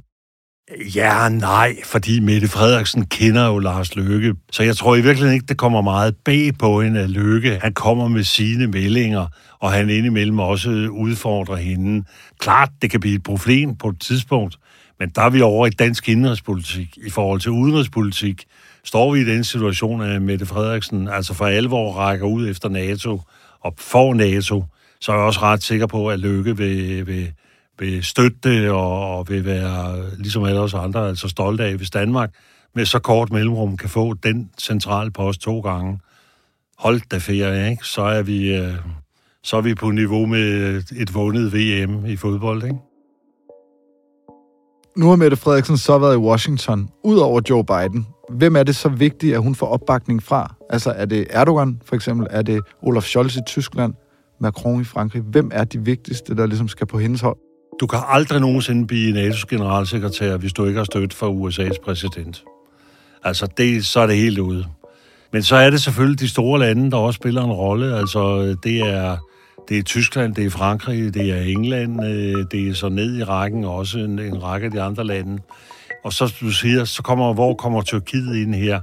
Ja, 0.71 1.29
nej, 1.29 1.75
fordi 1.85 2.19
Mette 2.19 2.47
Frederiksen 2.47 3.05
kender 3.05 3.47
jo 3.47 3.59
Lars 3.59 3.95
Løkke. 3.95 4.35
Så 4.51 4.63
jeg 4.63 4.77
tror 4.77 4.95
i 4.95 5.01
virkeligheden 5.01 5.33
ikke, 5.33 5.45
det 5.45 5.57
kommer 5.57 5.81
meget 5.81 6.15
bag 6.25 6.51
på 6.59 6.81
hende 6.81 6.99
af 6.99 7.13
Løkke. 7.13 7.59
Han 7.61 7.73
kommer 7.73 8.07
med 8.07 8.23
sine 8.23 8.67
meldinger, 8.67 9.27
og 9.59 9.71
han 9.71 9.89
indimellem 9.89 10.39
også 10.39 10.69
udfordrer 10.91 11.55
hende. 11.55 12.05
Klart, 12.39 12.69
det 12.81 12.91
kan 12.91 12.99
blive 12.99 13.15
et 13.15 13.23
problem 13.23 13.75
på 13.75 13.89
et 13.89 13.99
tidspunkt, 13.99 14.57
men 14.99 15.09
der 15.09 15.21
er 15.21 15.29
vi 15.29 15.41
over 15.41 15.67
i 15.67 15.69
dansk 15.69 16.09
indrigspolitik. 16.09 16.97
I 17.05 17.09
forhold 17.09 17.39
til 17.39 17.51
udenrigspolitik 17.51 18.43
står 18.83 19.13
vi 19.13 19.19
i 19.19 19.25
den 19.25 19.43
situation, 19.43 20.01
at 20.01 20.21
Mette 20.21 20.45
Frederiksen 20.45 21.07
altså 21.07 21.33
for 21.33 21.45
alvor 21.45 21.93
rækker 21.93 22.25
ud 22.25 22.49
efter 22.49 22.69
NATO 22.69 23.21
og 23.61 23.73
får 23.77 24.13
NATO, 24.13 24.63
så 25.01 25.11
er 25.11 25.15
jeg 25.15 25.25
også 25.25 25.39
ret 25.39 25.63
sikker 25.63 25.87
på, 25.87 26.09
at 26.09 26.19
Løkke 26.19 26.57
vil, 26.57 27.07
vil 27.07 27.31
vil 27.79 28.03
støtte 28.03 28.37
det 28.43 28.69
og, 28.69 29.17
og 29.17 29.29
vil 29.29 29.45
være, 29.45 30.09
ligesom 30.17 30.43
alle 30.43 30.59
os 30.59 30.73
andre, 30.73 31.07
altså 31.07 31.27
stolte 31.27 31.63
af, 31.63 31.75
hvis 31.75 31.89
Danmark 31.89 32.29
med 32.75 32.85
så 32.85 32.99
kort 32.99 33.31
mellemrum 33.31 33.77
kan 33.77 33.89
få 33.89 34.13
den 34.13 34.49
centrale 34.61 35.11
post 35.11 35.41
to 35.41 35.59
gange. 35.59 35.99
Hold 36.77 37.01
da 37.11 37.17
ferie, 37.17 37.69
ikke? 37.69 37.85
Så 37.85 38.01
er 38.01 38.21
vi, 38.21 38.55
øh, 38.55 38.73
så 39.43 39.57
er 39.57 39.61
vi 39.61 39.75
på 39.75 39.91
niveau 39.91 40.25
med 40.25 40.75
et 40.97 41.13
vundet 41.13 41.53
VM 41.53 42.05
i 42.05 42.15
fodbold, 42.15 42.63
ikke? 42.63 42.77
Nu 44.97 45.09
har 45.09 45.15
Mette 45.15 45.37
Frederiksen 45.37 45.77
så 45.77 45.97
været 45.97 46.13
i 46.13 46.17
Washington. 46.17 46.89
Udover 47.03 47.41
Joe 47.49 47.63
Biden, 47.63 48.07
hvem 48.29 48.55
er 48.55 48.63
det 48.63 48.75
så 48.75 48.89
vigtigt, 48.89 49.35
at 49.35 49.41
hun 49.41 49.55
får 49.55 49.67
opbakning 49.67 50.23
fra? 50.23 50.55
Altså 50.69 50.91
er 50.91 51.05
det 51.05 51.27
Erdogan 51.29 51.81
for 51.85 51.95
eksempel? 51.95 52.27
Er 52.29 52.41
det 52.41 52.61
Olaf 52.81 53.03
Scholz 53.03 53.35
i 53.35 53.39
Tyskland? 53.47 53.93
Macron 54.39 54.81
i 54.81 54.83
Frankrig? 54.83 55.21
Hvem 55.21 55.51
er 55.53 55.63
de 55.63 55.85
vigtigste, 55.85 56.35
der 56.35 56.45
ligesom 56.45 56.67
skal 56.67 56.87
på 56.87 56.99
hendes 56.99 57.21
hold? 57.21 57.37
Du 57.83 57.87
kan 57.87 57.99
aldrig 58.07 58.41
nogensinde 58.41 58.87
blive 58.87 59.29
NATO's 59.29 59.45
generalsekretær, 59.49 60.37
hvis 60.37 60.53
du 60.53 60.65
ikke 60.65 60.77
har 60.77 60.83
støtte 60.83 61.15
fra 61.15 61.27
USA's 61.27 61.85
præsident. 61.85 62.43
Altså, 63.23 63.47
det, 63.57 63.85
så 63.85 63.99
er 63.99 64.07
det 64.07 64.17
helt 64.17 64.39
ude. 64.39 64.65
Men 65.33 65.43
så 65.43 65.55
er 65.55 65.69
det 65.69 65.81
selvfølgelig 65.81 66.19
de 66.19 66.29
store 66.29 66.59
lande, 66.59 66.91
der 66.91 66.97
også 66.97 67.17
spiller 67.17 67.43
en 67.43 67.51
rolle. 67.51 67.97
Altså, 67.97 68.55
det 68.63 68.79
er, 68.79 69.17
det 69.69 69.77
er 69.77 69.83
Tyskland, 69.83 70.35
det 70.35 70.45
er 70.45 70.49
Frankrig, 70.49 71.13
det 71.13 71.31
er 71.31 71.41
England, 71.41 72.05
øh, 72.05 72.45
det 72.51 72.69
er 72.69 72.73
så 72.73 72.89
ned 72.89 73.17
i 73.17 73.23
rækken 73.23 73.65
også 73.65 73.99
en, 73.99 74.19
en 74.19 74.43
række 74.43 74.65
af 74.65 74.71
de 74.71 74.81
andre 74.81 75.03
lande. 75.03 75.41
Og 76.03 76.13
så 76.13 76.33
du 76.41 76.51
siger, 76.51 76.85
så 76.85 77.03
kommer, 77.03 77.33
hvor 77.33 77.53
kommer 77.53 77.81
Tyrkiet 77.81 78.35
ind 78.35 78.55
her? 78.55 78.79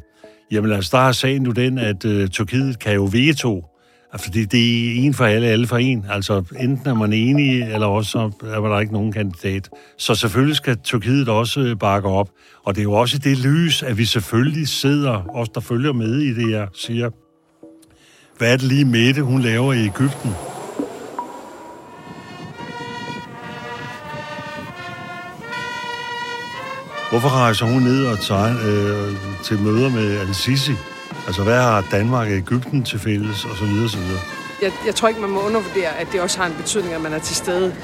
Jamen 0.50 0.72
altså, 0.72 0.96
der 0.96 1.02
er 1.08 1.12
sagen 1.12 1.46
jo 1.46 1.52
den, 1.52 1.78
at 1.78 2.04
uh, 2.04 2.26
Tyrkiet 2.26 2.78
kan 2.78 2.94
jo 2.94 3.08
veto 3.12 3.64
Altså, 4.12 4.26
fordi 4.26 4.44
det 4.44 4.88
er 4.88 5.02
en 5.02 5.14
for 5.14 5.24
alle, 5.24 5.46
alle 5.46 5.66
for 5.66 5.76
en. 5.76 6.06
Altså, 6.10 6.44
enten 6.60 6.88
er 6.88 6.94
man 6.94 7.12
enig, 7.12 7.62
eller 7.62 7.86
også 7.86 8.18
er 8.18 8.60
man 8.60 8.70
der 8.70 8.80
ikke 8.80 8.92
nogen 8.92 9.12
kandidat. 9.12 9.68
Så 9.98 10.14
selvfølgelig 10.14 10.56
skal 10.56 10.76
Tyrkiet 10.84 11.28
også 11.28 11.60
øh, 11.60 11.76
bakke 11.76 12.08
op. 12.08 12.30
Og 12.64 12.74
det 12.74 12.80
er 12.80 12.84
jo 12.84 12.92
også 12.92 13.18
det 13.18 13.38
lys, 13.38 13.82
at 13.82 13.98
vi 13.98 14.04
selvfølgelig 14.04 14.68
sidder, 14.68 15.36
os 15.36 15.48
der 15.48 15.60
følger 15.60 15.92
med 15.92 16.18
i 16.18 16.34
det 16.34 16.48
her, 16.48 16.66
siger, 16.74 17.10
hvad 18.38 18.52
er 18.52 18.56
det 18.56 18.66
lige 18.66 18.84
med 18.84 19.14
det, 19.14 19.24
hun 19.24 19.42
laver 19.42 19.72
i 19.72 19.84
Ægypten? 19.84 20.30
Hvorfor 27.10 27.28
rejser 27.28 27.66
hun 27.66 27.82
ned 27.82 28.06
og 28.06 28.18
tager, 28.20 28.54
øh, 28.66 29.16
til 29.44 29.58
møder 29.58 29.90
med 29.90 30.18
Al-Sisi? 30.18 30.72
Altså, 31.26 31.42
hvad 31.42 31.62
har 31.62 31.84
Danmark 31.90 32.28
og 32.28 32.34
Ægypten 32.34 32.84
til 32.84 32.98
fælles, 32.98 33.44
og 33.44 33.56
så 33.56 33.64
videre, 33.64 33.88
så 33.88 33.98
videre. 33.98 34.20
Jeg, 34.62 34.72
jeg 34.86 34.94
tror 34.94 35.08
ikke, 35.08 35.20
man 35.20 35.30
må 35.30 35.40
undervurdere, 35.40 35.96
at 35.98 36.06
det 36.12 36.20
også 36.20 36.38
har 36.38 36.46
en 36.46 36.54
betydning, 36.56 36.94
at 36.94 37.00
man 37.00 37.12
er 37.12 37.18
til 37.18 37.36
stede 37.36 37.74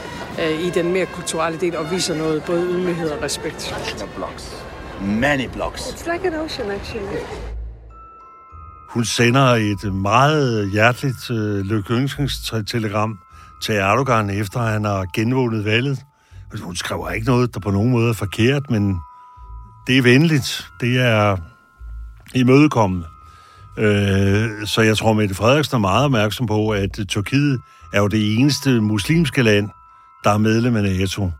øh, 0.40 0.66
i 0.66 0.71
den 0.71 0.93
mere 0.93 1.07
kulturelle 1.07 1.61
del 1.61 1.76
og 1.76 1.90
viser 1.90 2.14
noget, 2.14 2.43
både 2.43 2.66
ydmyghed 2.66 3.11
og 3.11 3.23
respekt. 3.23 3.75
Blocks. 4.16 4.64
Many 5.00 5.49
blocks. 5.52 5.83
It's 5.83 6.12
like 6.12 6.26
an 6.26 6.35
ocean, 6.35 6.71
actually. 6.71 7.07
Hun 8.90 9.05
sender 9.05 9.45
et 9.45 9.95
meget 9.95 10.71
hjerteligt 10.71 11.31
øh, 11.31 11.64
lykkeønskningstelegram 11.64 13.19
til 13.62 13.75
Erdogan, 13.75 14.31
efter 14.31 14.61
han 14.61 14.85
har 14.85 15.07
genvundet 15.14 15.64
valget. 15.64 15.99
Hun 16.62 16.76
skriver 16.76 17.11
ikke 17.11 17.26
noget, 17.26 17.55
der 17.55 17.61
på 17.61 17.71
nogen 17.71 17.90
måde 17.90 18.09
er 18.09 18.12
forkert, 18.12 18.71
men 18.71 19.00
det 19.87 19.99
er 19.99 20.02
venligt. 20.02 20.66
Det 20.81 21.00
er 21.00 21.37
imødekommende. 22.35 23.07
Øh, 23.78 24.66
så 24.66 24.83
jeg 24.83 24.97
tror, 24.97 25.12
Mette 25.12 25.35
Frederiksen 25.35 25.75
er 25.75 25.78
meget 25.78 26.04
opmærksom 26.04 26.47
på, 26.47 26.71
at 26.71 27.00
Tyrkiet 27.09 27.61
er 27.92 28.00
jo 28.00 28.06
det 28.06 28.35
eneste 28.38 28.80
muslimske 28.80 29.42
land, 29.42 29.68
der 30.25 30.30
er 30.30 30.38
medlem 30.38 30.76
af 30.76 30.83
NATO. 30.83 31.30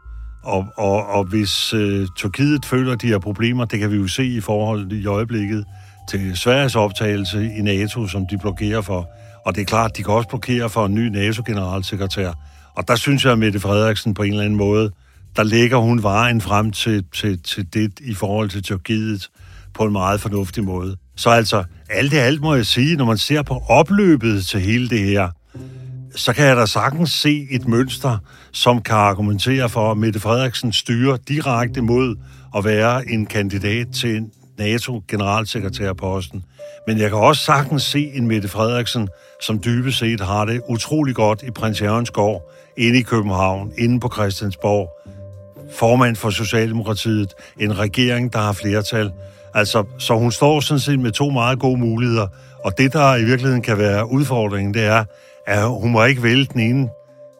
Og, 0.43 0.67
og, 0.77 1.07
og 1.07 1.25
hvis 1.25 1.75
øh, 1.75 2.07
Tyrkiet 2.17 2.65
føler, 2.65 2.93
at 2.93 3.03
de 3.03 3.11
har 3.11 3.19
problemer, 3.19 3.65
det 3.65 3.79
kan 3.79 3.91
vi 3.91 3.97
jo 3.97 4.09
se 4.09 4.27
i 4.27 4.41
forhold 4.41 4.93
i 4.93 5.07
øjeblikket 5.07 5.65
til 6.11 6.37
Sveriges 6.37 6.77
optagelse 6.77 7.53
i 7.59 7.63
NATO, 7.63 8.07
som 8.07 8.27
de 8.27 8.39
blokerer 8.39 8.81
for. 8.81 9.09
Og 9.47 9.55
det 9.55 9.61
er 9.61 9.65
klart, 9.65 9.97
de 9.97 10.03
kan 10.03 10.15
også 10.15 10.29
blokere 10.29 10.71
for 10.71 10.87
en 10.87 10.95
ny 10.95 11.09
NATO-generalsekretær. 11.09 12.33
Og 12.75 12.89
der 12.89 12.97
synes 12.97 13.25
jeg, 13.25 13.33
at 13.33 13.39
Mette 13.39 13.61
Frederiksen 13.61 14.15
på 14.15 14.23
en 14.23 14.31
eller 14.31 14.45
anden 14.45 14.59
måde, 14.59 14.91
der 15.37 15.43
lægger 15.43 15.77
hun 15.77 16.03
vejen 16.03 16.41
frem 16.41 16.71
til, 16.71 17.05
til, 17.15 17.43
til 17.43 17.75
det 17.75 18.01
i 18.01 18.15
forhold 18.15 18.49
til 18.49 18.63
Tyrkiet 18.63 19.29
på 19.75 19.85
en 19.85 19.93
meget 19.93 20.21
fornuftig 20.21 20.65
måde. 20.65 20.97
Så 21.17 21.31
altså, 21.31 21.65
alt 21.91 22.13
det 22.13 22.19
alt 22.19 22.41
må 22.41 22.55
jeg 22.55 22.67
sige, 22.67 22.97
når 22.97 23.05
man 23.05 23.19
ser 23.19 23.43
på 23.43 23.63
opløbet 23.69 24.47
til 24.47 24.61
hele 24.61 24.89
det 24.89 25.01
her, 25.01 25.29
så 26.17 26.33
kan 26.33 26.47
jeg 26.47 26.57
da 26.57 26.67
sagtens 26.67 27.11
se 27.11 27.47
et 27.51 27.69
mønster, 27.69 28.19
som 28.53 28.83
kan 28.83 28.97
argumentere 28.97 29.69
for, 29.69 29.91
at 29.91 29.97
Mette 29.97 30.21
Frederiksen 30.21 30.73
styrer 30.73 31.17
direkte 31.17 31.81
mod 31.81 32.17
at 32.57 32.65
være 32.65 33.09
en 33.09 33.27
kandidat 33.27 33.87
til 33.95 34.25
NATO-generalsekretærposten. 34.59 36.45
Men 36.87 36.99
jeg 36.99 37.11
kan 37.11 37.19
også 37.19 37.45
sagtens 37.45 37.83
se 37.83 38.11
en 38.15 38.27
Mette 38.27 38.49
Frederiksen, 38.49 39.09
som 39.43 39.61
dybest 39.65 39.99
set 39.99 40.21
har 40.21 40.45
det 40.45 40.61
utrolig 40.69 41.15
godt 41.15 41.43
i 41.43 41.51
Prins 41.51 41.83
Jørgens 41.83 42.11
gård, 42.11 42.53
inde 42.77 42.99
i 42.99 43.03
København, 43.03 43.73
inde 43.79 44.01
på 44.01 44.11
Christiansborg, 44.15 44.91
formand 45.73 46.17
for 46.17 46.31
Socialdemokratiet, 46.31 47.35
en 47.61 47.79
regering, 47.79 48.33
der 48.33 48.39
har 48.39 48.53
flertal, 48.53 49.13
Altså, 49.57 49.85
så 49.99 50.15
hun 50.15 50.33
står 50.33 50.61
sådan 50.61 50.81
set 50.81 50.99
med 50.99 51.13
to 51.13 51.31
meget 51.31 51.59
gode 51.59 51.79
muligheder. 51.79 52.27
Og 52.65 52.79
det, 52.79 52.93
der 52.93 53.17
i 53.17 53.25
virkeligheden 53.25 53.63
kan 53.63 53.79
være 53.79 54.11
udfordringen, 54.11 54.75
det 54.75 54.85
er, 54.85 55.05
at 55.47 55.69
hun 55.69 55.93
må 55.93 56.05
ikke 56.05 56.23
vælge 56.23 56.49
den 56.53 56.61
ene 56.61 56.89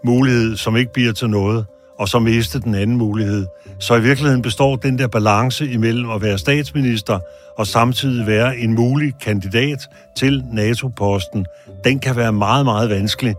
mulighed, 0.05 0.57
som 0.57 0.77
ikke 0.77 0.93
bliver 0.93 1.13
til 1.13 1.31
noget, 1.31 1.67
og 1.99 2.09
så 2.09 2.19
miste 2.19 2.61
den 2.61 2.75
anden 2.75 2.97
mulighed. 2.97 3.47
Så 3.79 3.95
i 3.95 4.03
virkeligheden 4.03 4.43
består 4.43 4.77
den 4.77 4.99
der 4.99 5.07
balance 5.07 5.67
imellem 5.71 6.11
at 6.11 6.23
være 6.23 6.39
statsminister 6.39 7.19
og 7.59 7.67
samtidig 7.67 8.27
være 8.27 8.57
en 8.57 8.75
mulig 8.75 9.13
kandidat 9.23 9.79
til 10.17 10.45
NATO-posten. 10.53 11.47
Den 11.85 11.99
kan 11.99 12.17
være 12.17 12.33
meget, 12.33 12.65
meget 12.65 12.91
vanskelig. 12.91 13.35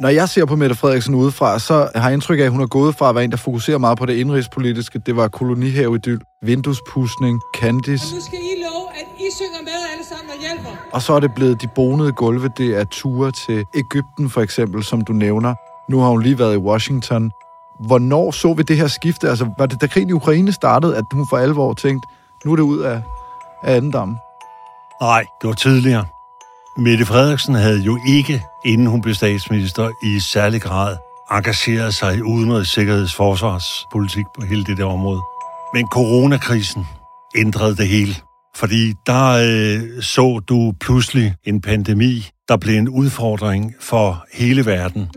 Når 0.00 0.08
jeg 0.08 0.28
ser 0.28 0.44
på 0.44 0.56
Mette 0.56 0.74
Frederiksen 0.74 1.14
udefra, 1.14 1.58
så 1.58 1.90
har 1.94 2.08
jeg 2.08 2.12
indtryk 2.12 2.38
af, 2.38 2.44
at 2.44 2.50
hun 2.50 2.60
er 2.60 2.66
gået 2.66 2.94
fra 2.94 3.08
at 3.08 3.14
være 3.14 3.24
en, 3.24 3.30
der 3.30 3.36
fokuserer 3.36 3.78
meget 3.78 3.98
på 3.98 4.06
det 4.06 4.14
indrigspolitiske. 4.14 4.98
Det 5.06 5.16
var 5.16 5.28
kolonihave-idyl, 5.28 6.18
vinduespudsning, 6.42 7.40
Candice. 7.56 8.14
Nu 8.14 8.20
skal 8.20 8.38
I 8.38 8.62
love, 8.62 8.88
at 9.00 9.06
I 9.18 9.28
synger 9.36 9.62
med 9.62 9.72
alle 9.92 10.04
sammen 10.08 10.30
og 10.30 10.40
hjælper. 10.40 10.70
Og 10.92 11.02
så 11.02 11.12
er 11.12 11.20
det 11.20 11.34
blevet 11.34 11.62
de 11.62 11.68
bonede 11.74 12.12
gulve. 12.12 12.50
Det 12.56 12.80
er 12.80 12.84
ture 12.84 13.32
til 13.32 13.64
Ægypten 13.74 14.30
for 14.30 14.40
eksempel, 14.40 14.84
som 14.84 15.00
du 15.00 15.12
nævner. 15.12 15.54
Nu 15.90 16.00
har 16.00 16.08
hun 16.08 16.22
lige 16.22 16.38
været 16.38 16.54
i 16.54 16.58
Washington. 16.58 17.30
Hvornår 17.86 18.30
så 18.30 18.54
vi 18.54 18.62
det 18.62 18.76
her 18.76 18.86
skifte? 18.86 19.28
Altså, 19.28 19.50
var 19.58 19.66
det 19.66 19.80
da 19.80 19.86
krigen 19.86 20.08
i 20.08 20.12
Ukraine 20.12 20.52
startede, 20.52 20.96
at 20.96 21.04
hun 21.12 21.26
for 21.30 21.36
alvor 21.36 21.74
tænkte, 21.74 22.08
nu 22.44 22.52
er 22.52 22.56
det 22.56 22.62
ud 22.62 22.78
af, 22.78 23.02
af 23.64 23.76
anden 23.76 23.90
damme? 23.90 24.16
Nej, 25.00 25.24
det 25.40 25.48
var 25.48 25.54
tidligere. 25.54 26.04
Mette 26.78 27.06
Frederiksen 27.06 27.54
havde 27.54 27.80
jo 27.80 27.98
ikke, 28.08 28.42
inden 28.64 28.86
hun 28.86 29.00
blev 29.00 29.14
statsminister, 29.14 29.90
i 30.02 30.20
særlig 30.20 30.62
grad 30.62 30.96
engageret 31.30 31.94
sig 31.94 32.16
i 32.16 32.20
udenrigs-, 32.20 32.70
sikkerheds- 32.70 33.14
forsvarspolitik 33.14 34.24
på 34.34 34.46
hele 34.46 34.64
det 34.64 34.76
der 34.76 34.84
område. 34.84 35.20
Men 35.74 35.86
coronakrisen 35.86 36.84
ændrede 37.36 37.76
det 37.76 37.88
hele. 37.88 38.14
Fordi 38.56 38.92
der 39.06 39.28
øh, 39.28 40.02
så 40.02 40.40
du 40.48 40.72
pludselig 40.80 41.34
en 41.44 41.60
pandemi, 41.60 42.28
der 42.48 42.56
blev 42.56 42.78
en 42.78 42.88
udfordring 42.88 43.74
for 43.80 44.26
hele 44.32 44.66
verden. 44.66 45.10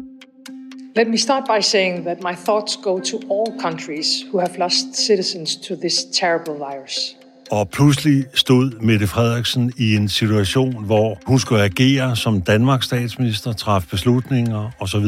Let 0.96 1.08
me 1.08 1.18
start 1.18 1.44
by 1.44 1.62
saying 1.62 2.04
that 2.04 2.18
my 2.24 2.36
thoughts 2.46 2.80
go 2.84 3.00
to 3.00 3.18
all 3.18 3.62
countries 3.62 4.08
who 4.30 4.40
have 4.40 4.58
lost 4.58 4.86
citizens 4.96 5.56
to 5.56 5.76
this 5.76 5.96
terrible 6.14 6.54
virus. 6.54 7.21
Og 7.52 7.70
pludselig 7.70 8.26
stod 8.34 8.72
Mette 8.82 9.08
Frederiksen 9.08 9.72
i 9.78 9.96
en 9.96 10.10
situation, 10.10 10.86
hvor 10.86 11.20
hun 11.26 11.40
skulle 11.40 11.64
agere 11.64 12.16
som 12.16 12.42
Danmarks 12.42 12.86
statsminister, 12.86 13.54
træffe 13.54 13.90
beslutninger 13.90 14.72
osv. 14.80 15.06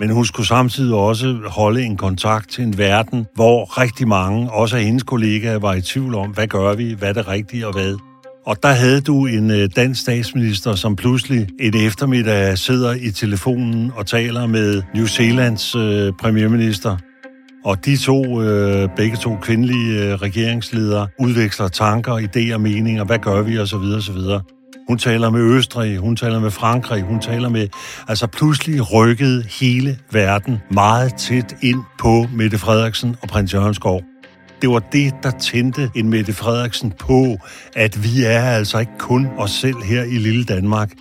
Men 0.00 0.10
hun 0.10 0.24
skulle 0.24 0.46
samtidig 0.46 0.94
også 0.94 1.38
holde 1.46 1.82
en 1.82 1.96
kontakt 1.96 2.50
til 2.50 2.64
en 2.64 2.78
verden, 2.78 3.26
hvor 3.34 3.80
rigtig 3.80 4.08
mange, 4.08 4.50
også 4.50 4.76
af 4.76 4.82
hendes 4.82 5.02
kollegaer, 5.02 5.58
var 5.58 5.74
i 5.74 5.80
tvivl 5.80 6.14
om, 6.14 6.30
hvad 6.30 6.46
gør 6.46 6.74
vi, 6.74 6.92
hvad 6.92 7.08
er 7.08 7.12
det 7.12 7.28
rigtige 7.28 7.66
og 7.66 7.72
hvad. 7.72 7.96
Og 8.46 8.62
der 8.62 8.72
havde 8.72 9.00
du 9.00 9.26
en 9.26 9.50
øh, 9.50 9.68
dansk 9.76 10.00
statsminister, 10.00 10.74
som 10.74 10.96
pludselig 10.96 11.48
et 11.60 11.86
eftermiddag 11.86 12.58
sidder 12.58 12.92
i 12.92 13.10
telefonen 13.10 13.92
og 13.96 14.06
taler 14.06 14.46
med 14.46 14.82
New 14.94 15.06
Zealands 15.06 15.74
øh, 15.74 16.12
premierminister. 16.20 16.96
Og 17.64 17.84
de 17.84 17.96
to, 17.96 18.42
øh, 18.42 18.88
begge 18.96 19.16
to 19.16 19.36
kvindelige 19.42 20.04
øh, 20.04 20.14
regeringsledere, 20.14 21.08
udveksler 21.18 21.68
tanker, 21.68 22.14
idéer, 22.14 22.56
meninger, 22.56 23.04
hvad 23.04 23.18
gør 23.18 23.42
vi 23.42 23.58
osv. 23.58 23.76
osv. 23.76 24.20
Hun 24.88 24.98
taler 24.98 25.30
med 25.30 25.40
Østrig, 25.40 25.98
hun 25.98 26.16
taler 26.16 26.40
med 26.40 26.50
Frankrig, 26.50 27.02
hun 27.02 27.20
taler 27.20 27.48
med... 27.48 27.68
Altså 28.08 28.26
pludselig 28.26 28.92
rykkede 28.94 29.44
hele 29.60 29.98
verden 30.12 30.58
meget 30.70 31.14
tæt 31.14 31.56
ind 31.62 31.80
på 32.00 32.26
Mette 32.34 32.58
Frederiksen 32.58 33.16
og 33.22 33.28
prins 33.28 33.54
Jørgenskov. 33.54 34.02
Det 34.62 34.70
var 34.70 34.78
det, 34.78 35.14
der 35.22 35.30
tændte 35.30 35.90
en 35.94 36.10
Mette 36.10 36.32
Frederiksen 36.32 36.92
på, 36.98 37.36
at 37.76 38.04
vi 38.04 38.24
er 38.24 38.40
altså 38.40 38.78
ikke 38.78 38.98
kun 38.98 39.28
os 39.38 39.50
selv 39.50 39.76
her 39.84 40.02
i 40.02 40.18
lille 40.18 40.44
Danmark. 40.44 40.92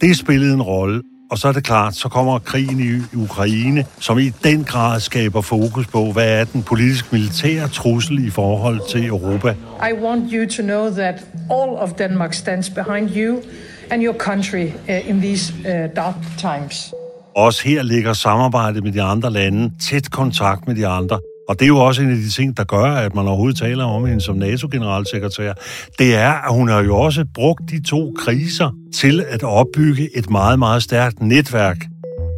Det 0.00 0.16
spillede 0.16 0.54
en 0.54 0.62
rolle, 0.62 1.02
og 1.30 1.38
så 1.38 1.48
er 1.48 1.52
det 1.52 1.64
klart, 1.64 1.94
så 1.94 2.08
kommer 2.08 2.38
krigen 2.38 2.80
i 2.80 3.16
Ukraine, 3.16 3.84
som 4.00 4.18
i 4.18 4.28
den 4.28 4.64
grad 4.64 5.00
skaber 5.00 5.40
fokus 5.40 5.86
på, 5.86 6.12
hvad 6.12 6.40
er 6.40 6.44
den 6.44 6.62
politisk-militære 6.62 7.68
trussel 7.68 8.26
i 8.26 8.30
forhold 8.30 8.80
til 8.90 9.06
Europa. 9.06 9.48
I 9.90 9.92
want 10.02 10.32
you 10.32 10.46
to 10.56 10.62
know 10.62 10.90
that 10.90 11.14
all 11.50 11.70
of 11.70 11.90
Denmark 11.98 12.34
stands 12.34 12.70
behind 12.70 13.10
you 13.16 13.42
and 13.90 14.02
your 14.02 14.14
country 14.14 14.66
uh, 14.88 15.08
in 15.08 15.20
these 15.20 15.54
uh, 15.58 15.96
dark 15.96 16.14
times. 16.38 16.94
Også 17.36 17.62
her 17.64 17.82
ligger 17.82 18.12
samarbejdet 18.12 18.84
med 18.84 18.92
de 18.92 19.02
andre 19.02 19.30
lande, 19.30 19.72
tæt 19.80 20.10
kontakt 20.10 20.66
med 20.68 20.76
de 20.76 20.86
andre. 20.86 21.18
Og 21.50 21.58
det 21.58 21.64
er 21.64 21.68
jo 21.68 21.78
også 21.78 22.02
en 22.02 22.10
af 22.10 22.16
de 22.16 22.30
ting, 22.30 22.56
der 22.56 22.64
gør, 22.64 22.84
at 22.84 23.14
man 23.14 23.26
overhovedet 23.28 23.58
taler 23.58 23.84
om 23.84 24.06
hende 24.06 24.20
som 24.20 24.36
NATO-generalsekretær. 24.36 25.52
Det 25.98 26.14
er, 26.14 26.30
at 26.30 26.54
hun 26.54 26.68
har 26.68 26.82
jo 26.82 26.96
også 26.96 27.24
brugt 27.34 27.70
de 27.70 27.82
to 27.82 28.14
kriser 28.18 28.70
til 28.94 29.24
at 29.28 29.42
opbygge 29.42 30.08
et 30.18 30.30
meget, 30.30 30.58
meget 30.58 30.82
stærkt 30.82 31.22
netværk. 31.22 31.76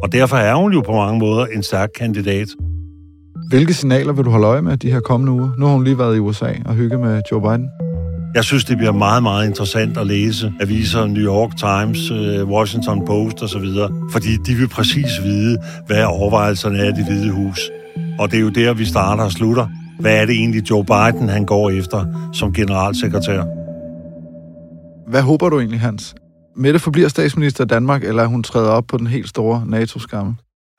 Og 0.03 0.11
derfor 0.11 0.37
er 0.37 0.55
hun 0.55 0.73
jo 0.73 0.81
på 0.81 0.91
mange 0.91 1.19
måder 1.19 1.45
en 1.45 1.63
stærk 1.63 1.89
kandidat. 1.99 2.47
Hvilke 3.49 3.73
signaler 3.73 4.13
vil 4.13 4.25
du 4.25 4.29
holde 4.29 4.47
øje 4.47 4.61
med 4.61 4.77
de 4.77 4.91
her 4.91 4.99
kommende 4.99 5.31
uger? 5.31 5.49
Nu 5.57 5.65
har 5.65 5.73
hun 5.73 5.83
lige 5.83 5.97
været 5.97 6.15
i 6.15 6.19
USA 6.19 6.53
og 6.65 6.75
hygge 6.75 6.97
med 6.97 7.21
Joe 7.31 7.41
Biden. 7.41 7.69
Jeg 8.35 8.43
synes, 8.43 8.65
det 8.65 8.77
bliver 8.77 8.91
meget, 8.91 9.23
meget 9.23 9.47
interessant 9.47 9.97
at 9.97 10.07
læse 10.07 10.53
aviser, 10.61 11.05
New 11.05 11.23
York 11.23 11.57
Times, 11.57 12.11
øh, 12.11 12.49
Washington 12.49 13.05
Post 13.05 13.43
osv., 13.43 13.65
fordi 14.11 14.37
de 14.45 14.55
vil 14.55 14.67
præcis 14.67 15.23
vide, 15.23 15.57
hvad 15.87 16.03
overvejelserne 16.03 16.77
er 16.77 16.85
i 16.85 16.91
det 16.91 17.05
hvide 17.05 17.31
hus. 17.31 17.59
Og 18.19 18.31
det 18.31 18.37
er 18.37 18.41
jo 18.41 18.49
der, 18.49 18.73
vi 18.73 18.85
starter 18.85 19.23
og 19.23 19.31
slutter. 19.31 19.67
Hvad 19.99 20.21
er 20.21 20.25
det 20.25 20.35
egentlig, 20.35 20.69
Joe 20.69 20.85
Biden 20.85 21.29
han 21.29 21.45
går 21.45 21.69
efter 21.69 22.05
som 22.33 22.53
generalsekretær? 22.53 23.43
Hvad 25.09 25.21
håber 25.21 25.49
du 25.49 25.59
egentlig, 25.59 25.79
Hans? 25.79 26.15
Mette 26.55 26.79
forbliver 26.79 27.07
statsminister 27.07 27.63
i 27.63 27.67
Danmark, 27.67 28.03
eller 28.03 28.25
hun 28.25 28.43
træder 28.43 28.69
op 28.69 28.87
på 28.87 28.97
den 28.97 29.07
helt 29.07 29.29
store 29.29 29.63
NATO-skamme? 29.67 30.35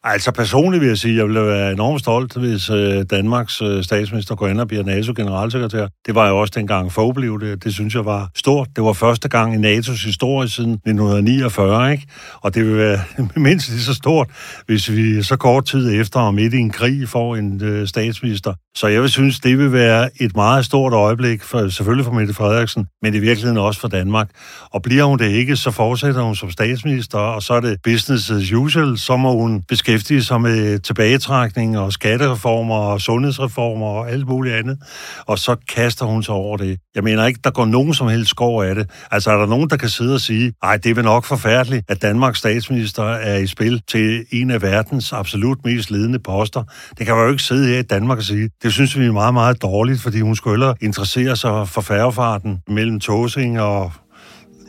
Altså 0.06 0.32
personligt 0.32 0.80
vil 0.80 0.88
jeg 0.88 0.98
sige, 0.98 1.12
at 1.12 1.16
jeg 1.16 1.24
ville 1.24 1.46
være 1.46 1.72
enormt 1.72 2.00
stolt, 2.00 2.36
hvis 2.36 2.70
øh, 2.70 3.04
Danmarks 3.10 3.62
øh, 3.62 3.84
statsminister 3.84 4.34
går 4.34 4.48
ind 4.48 4.60
og 4.60 4.68
bliver 4.68 4.82
NATO-generalsekretær. 4.82 5.86
Det 6.06 6.14
var 6.14 6.28
jo 6.28 6.40
også 6.40 6.52
dengang 6.56 6.92
Fogh 6.92 7.14
blev 7.14 7.40
det. 7.40 7.64
Det 7.64 7.74
synes 7.74 7.94
jeg 7.94 8.04
var 8.04 8.30
stort. 8.34 8.68
Det 8.76 8.84
var 8.84 8.92
første 8.92 9.28
gang 9.28 9.54
i 9.54 9.78
NATO's 9.78 10.06
historie 10.06 10.48
siden 10.48 10.72
1949, 10.72 11.92
ikke? 11.92 12.06
Og 12.40 12.54
det 12.54 12.66
vil 12.66 12.76
være 12.76 13.00
mindst 13.36 13.70
lige 13.70 13.80
så 13.80 13.94
stort, 13.94 14.28
hvis 14.66 14.90
vi 14.92 15.22
så 15.22 15.36
kort 15.36 15.64
tid 15.64 16.00
efter 16.00 16.20
og 16.20 16.34
midt 16.34 16.54
i 16.54 16.58
en 16.58 16.70
krig 16.70 17.08
får 17.08 17.36
en 17.36 17.62
øh, 17.62 17.88
statsminister. 17.88 18.54
Så 18.76 18.86
jeg 18.86 19.02
vil 19.02 19.10
synes, 19.10 19.40
det 19.40 19.58
vil 19.58 19.72
være 19.72 20.10
et 20.20 20.36
meget 20.36 20.64
stort 20.64 20.92
øjeblik, 20.92 21.42
for, 21.42 21.68
selvfølgelig 21.68 22.04
for 22.04 22.12
Mette 22.12 22.34
Frederiksen, 22.34 22.86
men 23.02 23.14
i 23.14 23.18
virkeligheden 23.18 23.58
også 23.58 23.80
for 23.80 23.88
Danmark. 23.88 24.28
Og 24.70 24.82
bliver 24.82 25.04
hun 25.04 25.18
det 25.18 25.30
ikke, 25.30 25.56
så 25.56 25.70
fortsætter 25.70 26.22
hun 26.22 26.34
som 26.34 26.50
statsminister, 26.50 27.18
og 27.18 27.42
så 27.42 27.54
er 27.54 27.60
det 27.60 27.78
business 27.82 28.30
as 28.30 28.52
usual. 28.52 28.98
Så 28.98 29.16
må 29.16 29.32
hun 29.32 29.62
beskæftige 29.68 29.93
sig 30.00 30.40
med 30.40 30.78
tilbagetrækning 30.78 31.78
og 31.78 31.92
skattereformer 31.92 32.74
og 32.74 33.00
sundhedsreformer 33.00 33.86
og 33.86 34.10
alt 34.10 34.28
muligt 34.28 34.54
andet. 34.54 34.78
Og 35.26 35.38
så 35.38 35.56
kaster 35.68 36.06
hun 36.06 36.22
sig 36.22 36.34
over 36.34 36.56
det. 36.56 36.78
Jeg 36.94 37.04
mener 37.04 37.26
ikke, 37.26 37.40
der 37.44 37.50
går 37.50 37.64
nogen 37.64 37.94
som 37.94 38.08
helst 38.08 38.30
skov 38.30 38.62
af 38.62 38.74
det. 38.74 38.90
Altså 39.10 39.30
er 39.30 39.36
der 39.36 39.46
nogen, 39.46 39.70
der 39.70 39.76
kan 39.76 39.88
sidde 39.88 40.14
og 40.14 40.20
sige, 40.20 40.52
nej, 40.62 40.76
det 40.76 40.90
er 40.90 40.94
vel 40.94 41.04
nok 41.04 41.24
forfærdeligt, 41.24 41.84
at 41.88 42.02
Danmarks 42.02 42.38
statsminister 42.38 43.04
er 43.04 43.38
i 43.38 43.46
spil 43.46 43.82
til 43.88 44.24
en 44.30 44.50
af 44.50 44.62
verdens 44.62 45.12
absolut 45.12 45.58
mest 45.64 45.90
ledende 45.90 46.18
poster. 46.18 46.62
Det 46.98 47.06
kan 47.06 47.14
man 47.14 47.24
jo 47.24 47.30
ikke 47.30 47.42
sidde 47.42 47.68
her 47.68 47.78
i 47.78 47.82
Danmark 47.82 48.18
og 48.18 48.24
sige. 48.24 48.50
Det 48.62 48.72
synes 48.72 48.98
vi 48.98 49.04
er 49.04 49.12
meget, 49.12 49.34
meget 49.34 49.62
dårligt, 49.62 50.00
fordi 50.00 50.20
hun 50.20 50.36
skulle 50.36 50.54
hellere 50.54 50.74
interessere 50.80 51.36
sig 51.36 51.68
for 51.68 51.80
færgefarten 51.80 52.58
mellem 52.68 53.00
Tåsing 53.00 53.60
og 53.60 53.92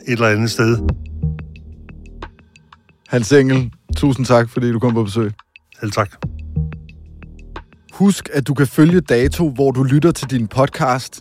et 0.08 0.12
eller 0.12 0.28
andet 0.28 0.50
sted. 0.50 0.78
Hans 3.08 3.32
Engel, 3.32 3.70
tusind 3.96 4.26
tak, 4.26 4.48
fordi 4.48 4.72
du 4.72 4.78
kom 4.78 4.94
på 4.94 5.04
besøg. 5.04 5.32
Selv 5.80 5.92
tak. 5.92 6.10
Husk, 7.92 8.28
at 8.32 8.46
du 8.46 8.54
kan 8.54 8.66
følge 8.66 9.00
Dato, 9.00 9.48
hvor 9.50 9.70
du 9.70 9.82
lytter 9.82 10.10
til 10.10 10.30
din 10.30 10.46
podcast. 10.48 11.20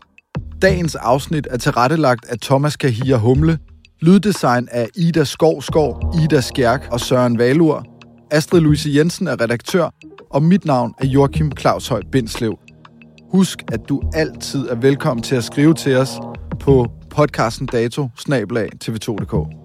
Dagens 0.61 0.95
afsnit 0.95 1.47
er 1.51 1.57
tilrettelagt 1.57 2.25
af 2.25 2.39
Thomas 2.41 2.75
Kahir 2.75 3.17
Humle, 3.17 3.57
lyddesign 4.01 4.67
af 4.71 4.89
Ida 4.95 5.23
Skovskov, 5.23 6.13
Ida 6.23 6.41
Skjærk 6.41 6.87
og 6.91 6.99
Søren 6.99 7.37
Valur. 7.37 7.85
Astrid 8.31 8.61
Louise 8.61 8.89
Jensen 8.95 9.27
er 9.27 9.41
redaktør, 9.41 9.89
og 10.29 10.43
mit 10.43 10.65
navn 10.65 10.93
er 10.97 11.05
Joachim 11.05 11.51
Claus 11.59 11.87
Høj 11.87 12.01
Bindslev. 12.11 12.59
Husk, 13.31 13.59
at 13.71 13.79
du 13.89 14.01
altid 14.13 14.67
er 14.67 14.75
velkommen 14.75 15.23
til 15.23 15.35
at 15.35 15.43
skrive 15.43 15.73
til 15.73 15.95
os 15.95 16.09
på 16.59 16.87
podcasten 17.09 17.67
dato 17.67 18.09
tv2.dk. 18.83 19.64